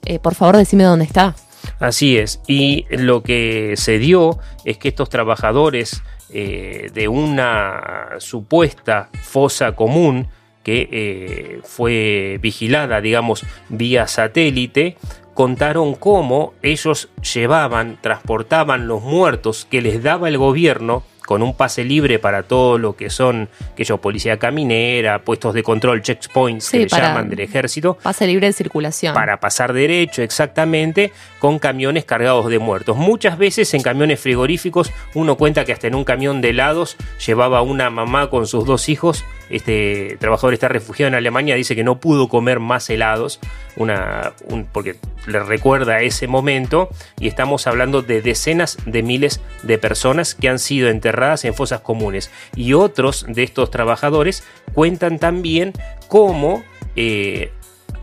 Eh, 0.04 0.18
por 0.18 0.34
favor, 0.34 0.56
decime 0.56 0.84
dónde 0.84 1.06
está. 1.06 1.34
Así 1.78 2.18
es. 2.18 2.40
Y 2.46 2.86
lo 2.90 3.22
que 3.22 3.74
se 3.76 3.98
dio 3.98 4.38
es 4.64 4.76
que 4.76 4.88
estos 4.88 5.08
trabajadores 5.08 6.02
eh, 6.30 6.90
de 6.92 7.08
una 7.08 8.10
supuesta 8.18 9.08
fosa 9.22 9.72
común 9.72 10.28
que 10.62 11.60
fue 11.64 12.38
vigilada, 12.40 13.00
digamos, 13.00 13.44
vía 13.68 14.06
satélite, 14.06 14.96
contaron 15.34 15.94
cómo 15.94 16.54
ellos 16.62 17.08
llevaban, 17.34 17.98
transportaban 18.00 18.86
los 18.86 19.02
muertos 19.02 19.66
que 19.70 19.80
les 19.80 20.02
daba 20.02 20.28
el 20.28 20.38
gobierno 20.38 21.02
con 21.26 21.42
un 21.42 21.54
pase 21.54 21.84
libre 21.84 22.18
para 22.18 22.42
todo 22.42 22.78
lo 22.78 22.96
que 22.96 23.10
son 23.10 23.48
aquellos 23.72 24.00
policía 24.00 24.38
caminera, 24.38 25.20
puestos 25.20 25.54
de 25.54 25.62
control, 25.62 26.02
checkpoints 26.02 26.70
que 26.70 26.80
le 26.80 26.88
llaman 26.88 27.28
del 27.28 27.40
ejército. 27.40 27.96
Pase 28.02 28.26
libre 28.26 28.48
de 28.48 28.52
circulación. 28.52 29.14
Para 29.14 29.40
pasar 29.40 29.72
derecho, 29.72 30.22
exactamente, 30.22 31.12
con 31.38 31.58
camiones 31.58 32.04
cargados 32.04 32.48
de 32.48 32.58
muertos. 32.58 32.96
Muchas 32.96 33.38
veces 33.38 33.72
en 33.74 33.82
camiones 33.82 34.20
frigoríficos 34.20 34.92
uno 35.14 35.36
cuenta 35.36 35.64
que 35.64 35.72
hasta 35.72 35.86
en 35.86 35.94
un 35.94 36.04
camión 36.04 36.40
de 36.40 36.50
helados 36.50 36.96
llevaba 37.24 37.62
una 37.62 37.88
mamá 37.90 38.28
con 38.28 38.46
sus 38.46 38.66
dos 38.66 38.88
hijos. 38.88 39.24
Este 39.50 40.16
trabajador 40.18 40.54
está 40.54 40.68
refugiado 40.68 41.08
en 41.08 41.14
Alemania, 41.14 41.54
dice 41.54 41.76
que 41.76 41.84
no 41.84 42.00
pudo 42.00 42.28
comer 42.28 42.60
más 42.60 42.88
helados, 42.90 43.40
una, 43.76 44.32
porque 44.72 44.96
le 45.26 45.40
recuerda 45.40 46.00
ese 46.00 46.26
momento 46.26 46.88
y 47.18 47.28
estamos 47.28 47.66
hablando 47.66 48.02
de 48.02 48.22
decenas 48.22 48.78
de 48.86 49.02
miles 49.02 49.40
de 49.62 49.78
personas 49.78 50.34
que 50.34 50.48
han 50.48 50.58
sido 50.58 50.88
enterradas 50.88 51.44
en 51.44 51.54
fosas 51.54 51.80
comunes. 51.80 52.30
Y 52.56 52.72
otros 52.72 53.26
de 53.28 53.42
estos 53.42 53.70
trabajadores 53.70 54.44
cuentan 54.74 55.18
también 55.18 55.72
cómo 56.08 56.62
eh, 56.96 57.52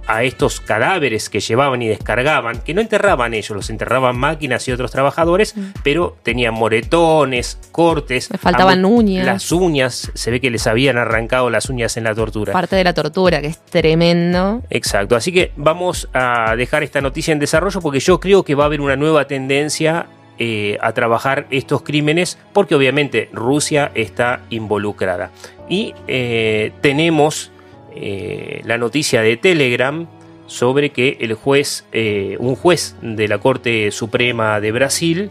a 0.09 0.23
estos 0.23 0.59
cadáveres 0.59 1.29
que 1.29 1.39
llevaban 1.39 1.83
y 1.83 1.87
descargaban, 1.87 2.61
que 2.61 2.73
no 2.73 2.81
enterraban 2.81 3.35
ellos, 3.35 3.51
los 3.51 3.69
enterraban 3.69 4.17
máquinas 4.17 4.67
y 4.67 4.71
otros 4.71 4.91
trabajadores, 4.91 5.55
mm. 5.55 5.61
pero 5.83 6.17
tenían 6.23 6.55
moretones, 6.55 7.59
cortes. 7.71 8.31
Me 8.31 8.39
faltaban 8.39 8.83
uñas. 8.85 9.23
Las 9.23 9.51
uñas, 9.51 10.11
se 10.15 10.31
ve 10.31 10.41
que 10.41 10.49
les 10.49 10.65
habían 10.65 10.97
arrancado 10.97 11.51
las 11.51 11.69
uñas 11.69 11.95
en 11.95 12.05
la 12.05 12.15
tortura. 12.15 12.53
Parte 12.53 12.75
de 12.75 12.83
la 12.83 12.93
tortura, 12.93 13.39
que 13.39 13.47
es 13.47 13.63
tremendo. 13.65 14.63
Exacto, 14.71 15.15
así 15.15 15.31
que 15.31 15.51
vamos 15.55 16.09
a 16.11 16.55
dejar 16.55 16.81
esta 16.81 17.01
noticia 17.01 17.31
en 17.31 17.37
desarrollo 17.37 17.79
porque 17.79 17.99
yo 17.99 18.19
creo 18.19 18.43
que 18.43 18.55
va 18.55 18.63
a 18.63 18.65
haber 18.65 18.81
una 18.81 18.95
nueva 18.95 19.25
tendencia 19.25 20.07
eh, 20.39 20.77
a 20.81 20.93
trabajar 20.93 21.45
estos 21.51 21.83
crímenes 21.83 22.39
porque 22.51 22.73
obviamente 22.73 23.29
Rusia 23.31 23.91
está 23.93 24.41
involucrada. 24.49 25.29
Y 25.69 25.93
eh, 26.07 26.71
tenemos 26.81 27.51
eh, 27.95 28.61
la 28.65 28.77
noticia 28.77 29.21
de 29.21 29.37
Telegram 29.37 30.07
sobre 30.47 30.89
que 30.89 31.17
el 31.19 31.35
juez, 31.35 31.85
un 32.39 32.55
juez 32.55 32.95
de 33.01 33.27
la 33.27 33.37
Corte 33.37 33.91
Suprema 33.91 34.59
de 34.59 34.71
Brasil 34.71 35.29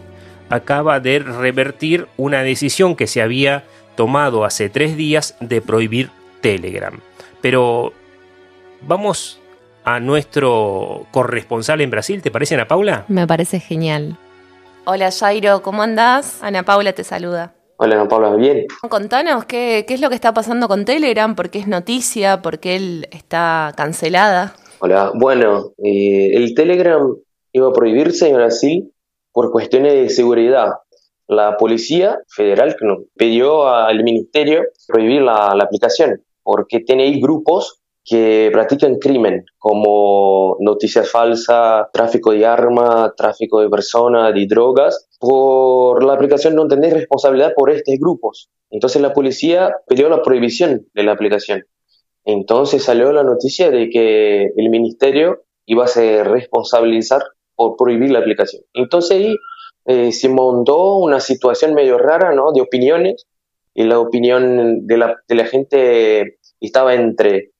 acaba 0.49 1.01
de 1.01 1.19
revertir 1.19 2.07
una 2.17 2.43
decisión 2.43 2.95
que 2.95 3.07
se 3.07 3.21
había 3.21 3.65
tomado 3.97 4.45
hace 4.45 4.69
tres 4.69 4.97
días 4.97 5.37
de 5.41 5.61
prohibir 5.61 6.11
Telegram. 6.41 7.01
Pero 7.41 7.93
vamos 8.83 9.41
a 9.85 10.01
nuestro 10.01 11.07
corresponsal 11.11 11.81
en 11.81 11.91
Brasil, 11.91 12.23
¿te 12.23 12.31
parece 12.31 12.55
Ana 12.55 12.69
Paula? 12.69 13.05
Me 13.09 13.27
parece 13.27 13.59
genial. 13.59 14.17
Hola 14.85 15.11
Jairo, 15.11 15.63
¿cómo 15.63 15.83
andás? 15.83 16.43
Ana 16.43 16.63
Paula 16.63 16.93
te 16.93 17.05
saluda. 17.05 17.58
Hola 17.81 17.95
Ana 17.95 18.09
Paula, 18.09 18.35
bien. 18.35 18.67
Contanos 18.89 19.45
qué, 19.45 19.85
qué 19.87 19.95
es 19.95 20.01
lo 20.01 20.09
que 20.09 20.17
está 20.17 20.35
pasando 20.35 20.67
con 20.67 20.85
Telegram, 20.85 21.37
por 21.37 21.49
qué 21.49 21.61
es 21.61 21.69
noticia, 21.69 22.43
por 22.43 22.59
qué 22.59 22.75
él 22.75 23.09
está 23.13 23.73
cancelada. 23.77 24.57
Hola, 24.81 25.13
bueno, 25.15 25.75
eh, 25.85 26.31
el 26.35 26.55
Telegram 26.57 27.15
iba 27.53 27.69
a 27.69 27.73
prohibirse 27.73 28.31
en 28.31 28.35
Brasil 28.35 28.93
por 29.31 29.53
cuestiones 29.53 29.93
de 29.93 30.09
seguridad. 30.11 30.71
La 31.29 31.57
Policía 31.57 32.19
Federal 32.27 32.75
pidió 33.17 33.69
al 33.69 34.03
Ministerio 34.03 34.65
prohibir 34.89 35.23
la, 35.23 35.55
la 35.55 35.63
aplicación 35.63 36.21
porque 36.43 36.81
tenéis 36.81 37.21
grupos 37.21 37.78
que 38.09 38.49
practican 38.53 38.97
crimen, 38.97 39.45
como 39.59 40.57
noticias 40.61 41.11
falsas, 41.11 41.89
tráfico 41.93 42.33
de 42.33 42.47
armas, 42.47 43.15
tráfico 43.17 43.61
de 43.61 43.69
personas, 43.69 44.33
de 44.35 44.47
drogas, 44.47 45.09
por 45.21 46.03
la 46.03 46.15
aplicación 46.15 46.55
no 46.55 46.67
tener 46.67 46.95
responsabilidad 46.95 47.53
por 47.55 47.71
estos 47.71 47.97
grupos. 48.01 48.49
Entonces 48.71 49.03
la 49.03 49.13
policía 49.13 49.75
pidió 49.87 50.09
la 50.09 50.23
prohibición 50.23 50.87
de 50.95 51.03
la 51.03 51.13
aplicación. 51.13 51.65
Entonces 52.25 52.83
salió 52.83 53.13
la 53.13 53.25
noticia 53.25 53.71
de 53.71 53.91
que 53.91 54.53
el 54.57 54.71
ministerio 54.71 55.43
iba 55.67 55.85
a 55.85 55.89
ser 55.89 56.29
responsabilizar 56.29 57.23
por 57.55 57.77
prohibir 57.77 58.11
la 58.11 58.21
aplicación. 58.21 58.63
Entonces 58.73 59.19
ahí 59.19 59.37
eh, 59.85 60.13
se 60.13 60.31
montó 60.31 60.97
una 60.97 61.21
situación 61.21 61.75
medio 61.75 61.99
rara, 61.99 62.33
¿no? 62.35 62.53
De 62.53 62.63
opiniones 62.63 63.27
y 63.75 63.85
la 63.85 63.99
opinión 63.99 64.87
de 64.87 64.97
la, 64.97 65.17
de 65.29 65.35
la 65.35 65.45
gente 65.45 66.39
estaba 66.61 66.95
entre, 66.95 67.53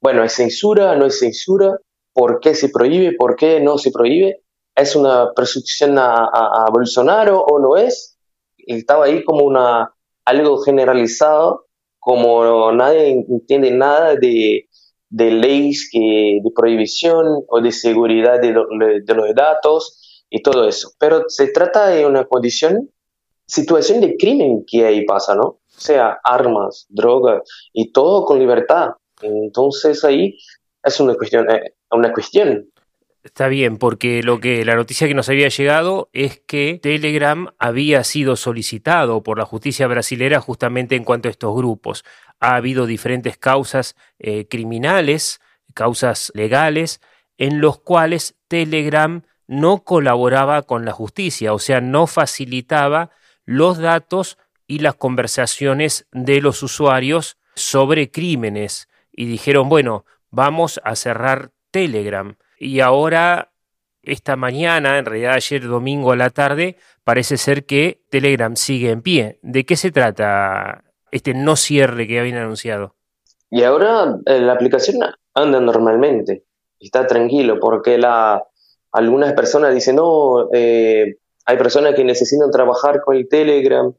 bueno, 0.00 0.24
¿es 0.24 0.32
censura? 0.32 0.94
¿No 0.96 1.06
es 1.06 1.18
censura? 1.18 1.78
¿Por 2.12 2.40
qué 2.40 2.54
se 2.54 2.68
prohíbe? 2.68 3.12
¿Por 3.12 3.36
qué 3.36 3.60
no 3.60 3.78
se 3.78 3.90
prohíbe? 3.90 4.42
¿Es 4.74 4.94
una 4.94 5.32
persecución 5.34 5.98
a, 5.98 6.24
a, 6.24 6.70
Bolsonaro 6.72 7.40
o 7.42 7.58
no 7.58 7.76
es? 7.76 8.16
Estaba 8.58 9.06
ahí 9.06 9.24
como 9.24 9.44
una, 9.44 9.92
algo 10.24 10.58
generalizado, 10.58 11.66
como 11.98 12.72
nadie 12.72 13.24
entiende 13.28 13.70
nada 13.72 14.14
de, 14.14 14.68
de 15.10 15.30
leyes 15.30 15.88
de 15.92 16.50
prohibición 16.54 17.26
o 17.48 17.60
de 17.60 17.72
seguridad 17.72 18.40
de, 18.40 18.54
de 19.04 19.14
los 19.14 19.34
datos 19.34 20.24
y 20.30 20.42
todo 20.42 20.68
eso. 20.68 20.92
Pero 20.98 21.24
se 21.28 21.48
trata 21.48 21.88
de 21.88 22.06
una 22.06 22.24
condición, 22.24 22.90
situación 23.46 24.00
de 24.00 24.16
crimen 24.16 24.64
que 24.66 24.86
ahí 24.86 25.04
pasa, 25.04 25.34
¿no? 25.34 25.42
O 25.42 25.80
sea, 25.80 26.18
armas, 26.24 26.86
drogas 26.88 27.42
y 27.72 27.92
todo 27.92 28.24
con 28.24 28.38
libertad. 28.38 28.90
Entonces 29.22 30.04
ahí 30.04 30.38
es 30.82 31.00
una 31.00 31.14
cuestión, 31.14 31.50
eh, 31.50 31.74
una 31.90 32.12
cuestión. 32.12 32.70
Está 33.22 33.48
bien, 33.48 33.76
porque 33.76 34.22
lo 34.22 34.40
que 34.40 34.64
la 34.64 34.76
noticia 34.76 35.08
que 35.08 35.14
nos 35.14 35.28
había 35.28 35.48
llegado 35.48 36.08
es 36.12 36.40
que 36.46 36.78
Telegram 36.80 37.52
había 37.58 38.04
sido 38.04 38.36
solicitado 38.36 39.22
por 39.22 39.38
la 39.38 39.44
justicia 39.44 39.86
brasilera 39.86 40.40
justamente 40.40 40.96
en 40.96 41.04
cuanto 41.04 41.28
a 41.28 41.30
estos 41.30 41.54
grupos. 41.54 42.04
Ha 42.40 42.54
habido 42.54 42.86
diferentes 42.86 43.36
causas 43.36 43.96
eh, 44.18 44.46
criminales, 44.48 45.40
causas 45.74 46.32
legales, 46.34 47.00
en 47.36 47.60
los 47.60 47.80
cuales 47.80 48.36
Telegram 48.46 49.22
no 49.46 49.82
colaboraba 49.82 50.62
con 50.62 50.84
la 50.84 50.92
justicia, 50.92 51.52
o 51.52 51.58
sea, 51.58 51.80
no 51.80 52.06
facilitaba 52.06 53.10
los 53.44 53.78
datos 53.78 54.38
y 54.66 54.78
las 54.78 54.94
conversaciones 54.94 56.06
de 56.12 56.40
los 56.40 56.62
usuarios 56.62 57.36
sobre 57.54 58.10
crímenes. 58.10 58.88
Y 59.18 59.26
dijeron, 59.26 59.68
bueno, 59.68 60.04
vamos 60.30 60.80
a 60.84 60.94
cerrar 60.94 61.50
Telegram. 61.72 62.36
Y 62.56 62.78
ahora, 62.78 63.50
esta 64.00 64.36
mañana, 64.36 64.96
en 64.96 65.06
realidad 65.06 65.32
ayer 65.32 65.66
domingo 65.66 66.12
a 66.12 66.16
la 66.16 66.30
tarde, 66.30 66.76
parece 67.02 67.36
ser 67.36 67.66
que 67.66 68.00
Telegram 68.10 68.54
sigue 68.54 68.90
en 68.90 69.02
pie. 69.02 69.40
¿De 69.42 69.66
qué 69.66 69.74
se 69.74 69.90
trata 69.90 70.84
este 71.10 71.34
no 71.34 71.56
cierre 71.56 72.06
que 72.06 72.20
habían 72.20 72.38
anunciado? 72.38 72.94
Y 73.50 73.64
ahora 73.64 74.20
eh, 74.24 74.38
la 74.38 74.52
aplicación 74.52 75.00
anda 75.34 75.60
normalmente, 75.60 76.44
está 76.78 77.04
tranquilo, 77.08 77.58
porque 77.58 77.98
la, 77.98 78.44
algunas 78.92 79.32
personas 79.32 79.74
dicen, 79.74 79.96
no, 79.96 80.48
eh, 80.52 81.16
hay 81.44 81.56
personas 81.56 81.96
que 81.96 82.04
necesitan 82.04 82.52
trabajar 82.52 83.00
con 83.00 83.16
el 83.16 83.28
Telegram, 83.28 83.92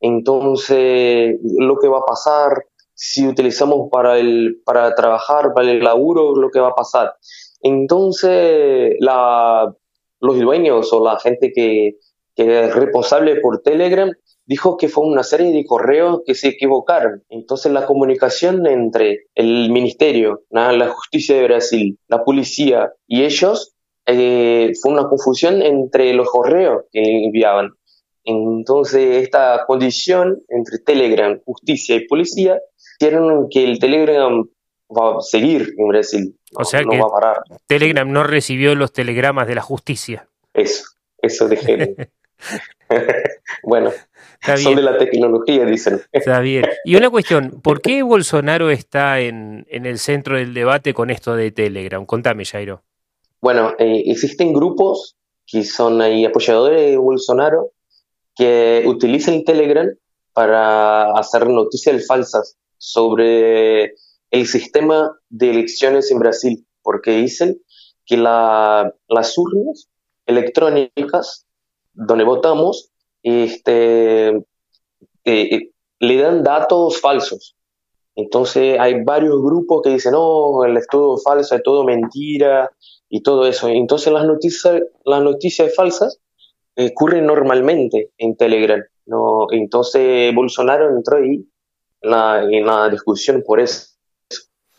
entonces 0.00 1.38
lo 1.42 1.78
que 1.78 1.88
va 1.88 2.00
a 2.00 2.04
pasar 2.04 2.66
si 2.96 3.28
utilizamos 3.28 3.88
para, 3.92 4.18
el, 4.18 4.62
para 4.64 4.94
trabajar, 4.94 5.52
para 5.54 5.70
el 5.70 5.84
laburo, 5.84 6.34
lo 6.34 6.50
que 6.50 6.60
va 6.60 6.68
a 6.68 6.74
pasar. 6.74 7.14
Entonces 7.60 8.96
la, 9.00 9.72
los 10.20 10.40
dueños 10.40 10.92
o 10.92 11.04
la 11.04 11.20
gente 11.20 11.52
que, 11.52 11.98
que 12.34 12.64
es 12.64 12.74
responsable 12.74 13.36
por 13.36 13.62
Telegram 13.62 14.10
dijo 14.46 14.76
que 14.76 14.88
fue 14.88 15.06
una 15.06 15.22
serie 15.22 15.52
de 15.52 15.64
correos 15.66 16.22
que 16.24 16.34
se 16.34 16.48
equivocaron. 16.48 17.22
Entonces 17.28 17.70
la 17.70 17.84
comunicación 17.84 18.66
entre 18.66 19.26
el 19.34 19.70
ministerio, 19.70 20.44
la 20.50 20.88
justicia 20.88 21.36
de 21.36 21.44
Brasil, 21.44 21.98
la 22.08 22.24
policía 22.24 22.92
y 23.06 23.24
ellos 23.24 23.74
eh, 24.06 24.72
fue 24.80 24.92
una 24.92 25.08
confusión 25.08 25.60
entre 25.60 26.14
los 26.14 26.30
correos 26.30 26.84
que 26.92 27.02
enviaban. 27.02 27.72
Entonces 28.24 29.22
esta 29.22 29.64
condición 29.66 30.42
entre 30.48 30.78
Telegram, 30.78 31.40
justicia 31.44 31.96
y 31.96 32.06
policía 32.06 32.60
hicieron 32.98 33.48
que 33.50 33.64
el 33.64 33.78
Telegram 33.78 34.46
va 34.90 35.18
a 35.18 35.20
seguir 35.20 35.74
en 35.76 35.88
Brasil. 35.88 36.36
O 36.54 36.64
sea 36.64 36.82
no 36.82 36.90
que 36.90 36.98
va 36.98 37.06
a 37.06 37.10
parar. 37.10 37.36
Telegram 37.66 38.10
no 38.10 38.22
recibió 38.24 38.74
los 38.74 38.92
telegramas 38.92 39.46
de 39.46 39.54
la 39.54 39.62
justicia. 39.62 40.28
Eso, 40.54 40.84
eso 41.20 41.48
dijeron. 41.48 41.96
bueno, 43.62 43.92
Está 44.40 44.56
son 44.58 44.76
de 44.76 44.82
la 44.82 44.98
tecnología, 44.98 45.64
dicen. 45.64 46.00
Está 46.12 46.40
bien. 46.40 46.66
Y 46.84 46.96
una 46.96 47.10
cuestión, 47.10 47.60
¿por 47.62 47.80
qué 47.80 48.02
Bolsonaro 48.02 48.70
está 48.70 49.20
en, 49.20 49.66
en 49.68 49.86
el 49.86 49.98
centro 49.98 50.36
del 50.36 50.54
debate 50.54 50.94
con 50.94 51.10
esto 51.10 51.34
de 51.34 51.50
Telegram? 51.50 52.04
Contame, 52.06 52.44
Jairo. 52.44 52.82
Bueno, 53.40 53.74
eh, 53.78 54.02
existen 54.06 54.52
grupos 54.52 55.16
que 55.46 55.64
son 55.64 56.00
ahí 56.00 56.24
apoyadores 56.24 56.90
de 56.90 56.96
Bolsonaro 56.96 57.70
que 58.34 58.84
utilizan 58.86 59.44
Telegram 59.44 59.88
para 60.32 61.12
hacer 61.12 61.48
noticias 61.48 62.06
falsas 62.06 62.56
sobre 62.78 63.94
el 64.30 64.46
sistema 64.46 65.12
de 65.28 65.50
elecciones 65.50 66.10
en 66.10 66.18
Brasil, 66.18 66.66
porque 66.82 67.12
dicen 67.12 67.60
que 68.04 68.16
la- 68.16 68.92
las 69.08 69.36
urnas 69.38 69.88
electrónicas 70.26 71.46
donde 71.92 72.24
votamos 72.24 72.90
este, 73.22 74.28
eh, 74.28 74.44
eh, 75.24 75.70
le 75.98 76.16
dan 76.18 76.42
datos 76.44 77.00
falsos. 77.00 77.56
Entonces 78.14 78.78
hay 78.78 79.02
varios 79.04 79.42
grupos 79.42 79.82
que 79.82 79.90
dicen, 79.90 80.12
no, 80.12 80.64
es 80.64 80.86
todo 80.88 81.18
falso, 81.18 81.54
es 81.54 81.62
todo 81.62 81.84
mentira 81.84 82.70
y 83.08 83.22
todo 83.22 83.46
eso. 83.46 83.68
Entonces 83.68 84.12
las 84.12 84.24
noticias, 84.26 84.82
las 85.04 85.22
noticias 85.22 85.74
falsas 85.74 86.18
ocurren 86.76 87.26
normalmente 87.26 88.10
en 88.18 88.36
Telegram. 88.36 88.82
¿no? 89.06 89.46
Entonces 89.50 90.34
Bolsonaro 90.34 90.88
entró 90.96 91.18
ahí 91.18 91.44
la, 92.02 92.42
en 92.42 92.66
la 92.66 92.88
discusión 92.88 93.42
por 93.46 93.60
eso, 93.60 93.88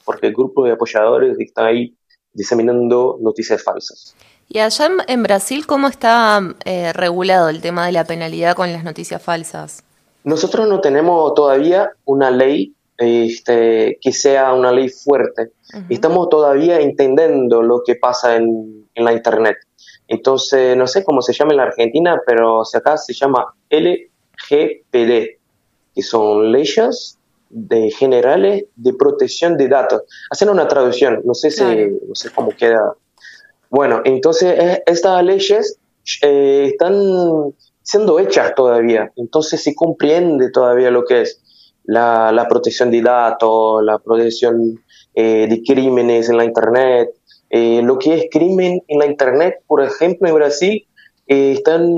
porque 0.05 0.27
el 0.27 0.33
grupo 0.33 0.65
de 0.65 0.71
apoyadores 0.71 1.37
está 1.39 1.67
ahí 1.67 1.95
diseminando 2.33 3.17
noticias 3.21 3.63
falsas. 3.63 4.15
Y 4.49 4.59
allá 4.59 4.89
en, 5.07 5.23
Brasil, 5.23 5.65
¿cómo 5.67 5.87
está 5.87 6.39
eh, 6.63 6.93
regulado 6.93 7.49
el 7.49 7.61
tema 7.61 7.85
de 7.85 7.91
la 7.91 8.05
penalidad 8.05 8.55
con 8.55 8.71
las 8.71 8.83
noticias 8.83 9.21
falsas? 9.21 9.83
Nosotros 10.23 10.67
no 10.67 10.79
tenemos 10.79 11.33
todavía 11.33 11.91
una 12.05 12.31
ley 12.31 12.73
este, 12.97 13.97
que 14.01 14.11
sea 14.11 14.53
una 14.53 14.71
ley 14.71 14.89
fuerte. 14.89 15.51
Estamos 15.89 16.29
todavía 16.29 16.79
entendiendo 16.79 17.61
lo 17.61 17.81
que 17.85 17.95
pasa 17.95 18.37
en, 18.37 18.87
en 18.95 19.05
la 19.05 19.13
Internet. 19.13 19.57
Entonces, 20.07 20.77
no 20.77 20.87
sé 20.87 21.03
cómo 21.03 21.21
se 21.21 21.33
llama 21.33 21.51
en 21.51 21.57
la 21.57 21.63
Argentina, 21.63 22.21
pero 22.25 22.61
acá 22.61 22.97
se 22.97 23.13
llama 23.13 23.53
LGPD, 23.69 25.36
que 25.97 26.03
son 26.03 26.51
leyes 26.51 27.17
de 27.49 27.89
generales 27.89 28.65
de 28.75 28.93
protección 28.93 29.57
de 29.57 29.67
datos. 29.67 30.03
Hacen 30.29 30.49
una 30.49 30.67
traducción, 30.67 31.21
no 31.25 31.33
sé, 31.33 31.49
si, 31.49 31.63
no 31.63 32.13
sé 32.13 32.29
cómo 32.29 32.51
queda. 32.51 32.93
Bueno, 33.71 34.01
entonces 34.05 34.79
estas 34.85 35.23
leyes 35.23 35.79
eh, 36.21 36.69
están 36.71 36.93
siendo 37.81 38.19
hechas 38.19 38.53
todavía, 38.53 39.11
entonces 39.15 39.63
se 39.63 39.73
comprende 39.73 40.51
todavía 40.51 40.91
lo 40.91 41.03
que 41.03 41.21
es 41.21 41.41
la, 41.85 42.31
la 42.31 42.47
protección 42.47 42.91
de 42.91 43.01
datos, 43.01 43.83
la 43.83 43.97
protección 43.97 44.79
eh, 45.15 45.47
de 45.49 45.63
crímenes 45.63 46.29
en 46.29 46.37
la 46.37 46.45
Internet, 46.45 47.09
eh, 47.49 47.81
lo 47.81 47.97
que 47.97 48.13
es 48.13 48.25
crimen 48.29 48.83
en 48.87 48.99
la 48.99 49.07
Internet, 49.07 49.63
por 49.65 49.81
ejemplo, 49.81 50.27
en 50.27 50.35
Brasil, 50.35 50.87
eh, 51.25 51.53
están 51.53 51.89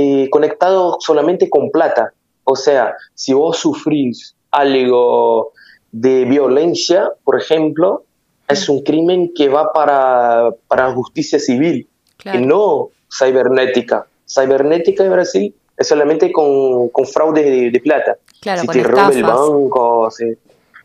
eh, 0.00 0.30
conectados 0.30 0.98
solamente 1.00 1.50
con 1.50 1.70
plata. 1.70 2.12
O 2.50 2.56
sea, 2.56 2.94
si 3.14 3.34
vos 3.34 3.58
sufrís 3.58 4.34
algo 4.50 5.52
de 5.92 6.24
violencia, 6.24 7.10
por 7.22 7.38
ejemplo, 7.38 8.04
es 8.48 8.70
un 8.70 8.82
crimen 8.82 9.32
que 9.34 9.50
va 9.50 9.70
para, 9.72 10.48
para 10.66 10.90
justicia 10.94 11.38
civil 11.38 11.86
Claro. 12.16 12.38
y 12.40 12.46
no 12.46 12.88
cibernética. 13.12 14.06
Cibernética 14.26 15.04
en 15.04 15.12
Brasil 15.12 15.54
es 15.76 15.86
solamente 15.86 16.32
con, 16.32 16.88
con 16.88 17.06
fraude 17.06 17.42
de, 17.42 17.70
de 17.70 17.80
plata. 17.80 18.16
Claro, 18.40 18.62
si 18.62 18.66
con 18.66 18.76
te 18.76 18.82
roba 18.82 19.10
el 19.10 19.22
banco, 19.22 20.08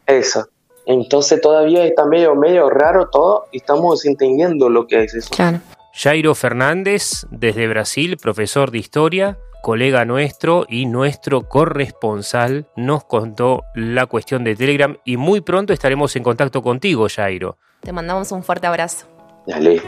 eso. 0.05 0.45
Entonces 0.85 1.39
todavía 1.39 1.85
está 1.85 2.05
medio, 2.05 2.35
medio 2.35 2.69
raro 2.69 3.07
todo 3.09 3.45
y 3.53 3.57
estamos 3.57 4.05
entendiendo 4.05 4.69
lo 4.69 4.85
que 4.85 5.05
es 5.05 5.13
eso. 5.15 5.29
Claro. 5.33 5.61
Jairo 5.93 6.35
Fernández, 6.35 7.25
desde 7.31 7.67
Brasil, 7.69 8.17
profesor 8.17 8.69
de 8.71 8.79
historia, 8.79 9.37
colega 9.63 10.03
nuestro 10.03 10.65
y 10.67 10.85
nuestro 10.87 11.47
corresponsal, 11.47 12.67
nos 12.75 13.05
contó 13.05 13.63
la 13.73 14.07
cuestión 14.07 14.43
de 14.43 14.57
Telegram 14.57 14.97
y 15.05 15.15
muy 15.15 15.39
pronto 15.39 15.71
estaremos 15.71 16.13
en 16.17 16.23
contacto 16.23 16.61
contigo, 16.61 17.07
Jairo. 17.09 17.57
Te 17.79 17.93
mandamos 17.93 18.33
un 18.33 18.43
fuerte 18.43 18.67
abrazo. 18.67 19.07
Dale. 19.47 19.81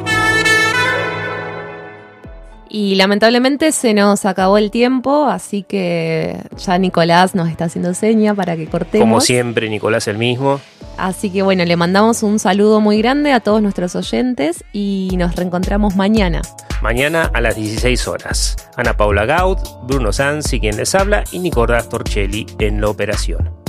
Y 2.76 2.96
lamentablemente 2.96 3.72
se 3.72 3.94
nos 3.94 4.26
acabó 4.26 4.58
el 4.58 4.70
tiempo, 4.70 5.28
así 5.28 5.64
que 5.64 6.42
ya 6.58 6.78
Nicolás 6.78 7.34
nos 7.34 7.48
está 7.48 7.64
haciendo 7.66 7.94
seña 7.94 8.36
para 8.36 8.58
que 8.58 8.68
cortemos. 8.68 9.02
Como 9.02 9.22
siempre, 9.22 9.70
Nicolás 9.70 10.10
el 10.10 10.18
mismo. 10.18 10.60
Así 10.98 11.30
que 11.30 11.42
bueno, 11.42 11.64
le 11.64 11.78
mandamos 11.78 12.22
un 12.22 12.38
saludo 12.38 12.82
muy 12.82 12.98
grande 12.98 13.32
a 13.32 13.40
todos 13.40 13.62
nuestros 13.62 13.96
oyentes 13.96 14.66
y 14.74 15.12
nos 15.18 15.38
reencontramos 15.38 15.96
mañana. 15.96 16.42
Mañana 16.82 17.32
a 17.34 17.40
las 17.40 17.56
16 17.56 18.10
horas. 18.10 18.58
Ana 18.76 18.98
Paula 18.98 19.24
Gaud, 19.24 19.58
Bruno 19.84 20.12
Sanz 20.12 20.52
y 20.52 20.60
quien 20.60 20.76
les 20.76 20.96
habla 20.96 21.24
y 21.32 21.40
Nicolás 21.40 21.88
Torchelli 21.88 22.46
en 22.60 22.82
la 22.82 22.90
operación. 22.90 23.65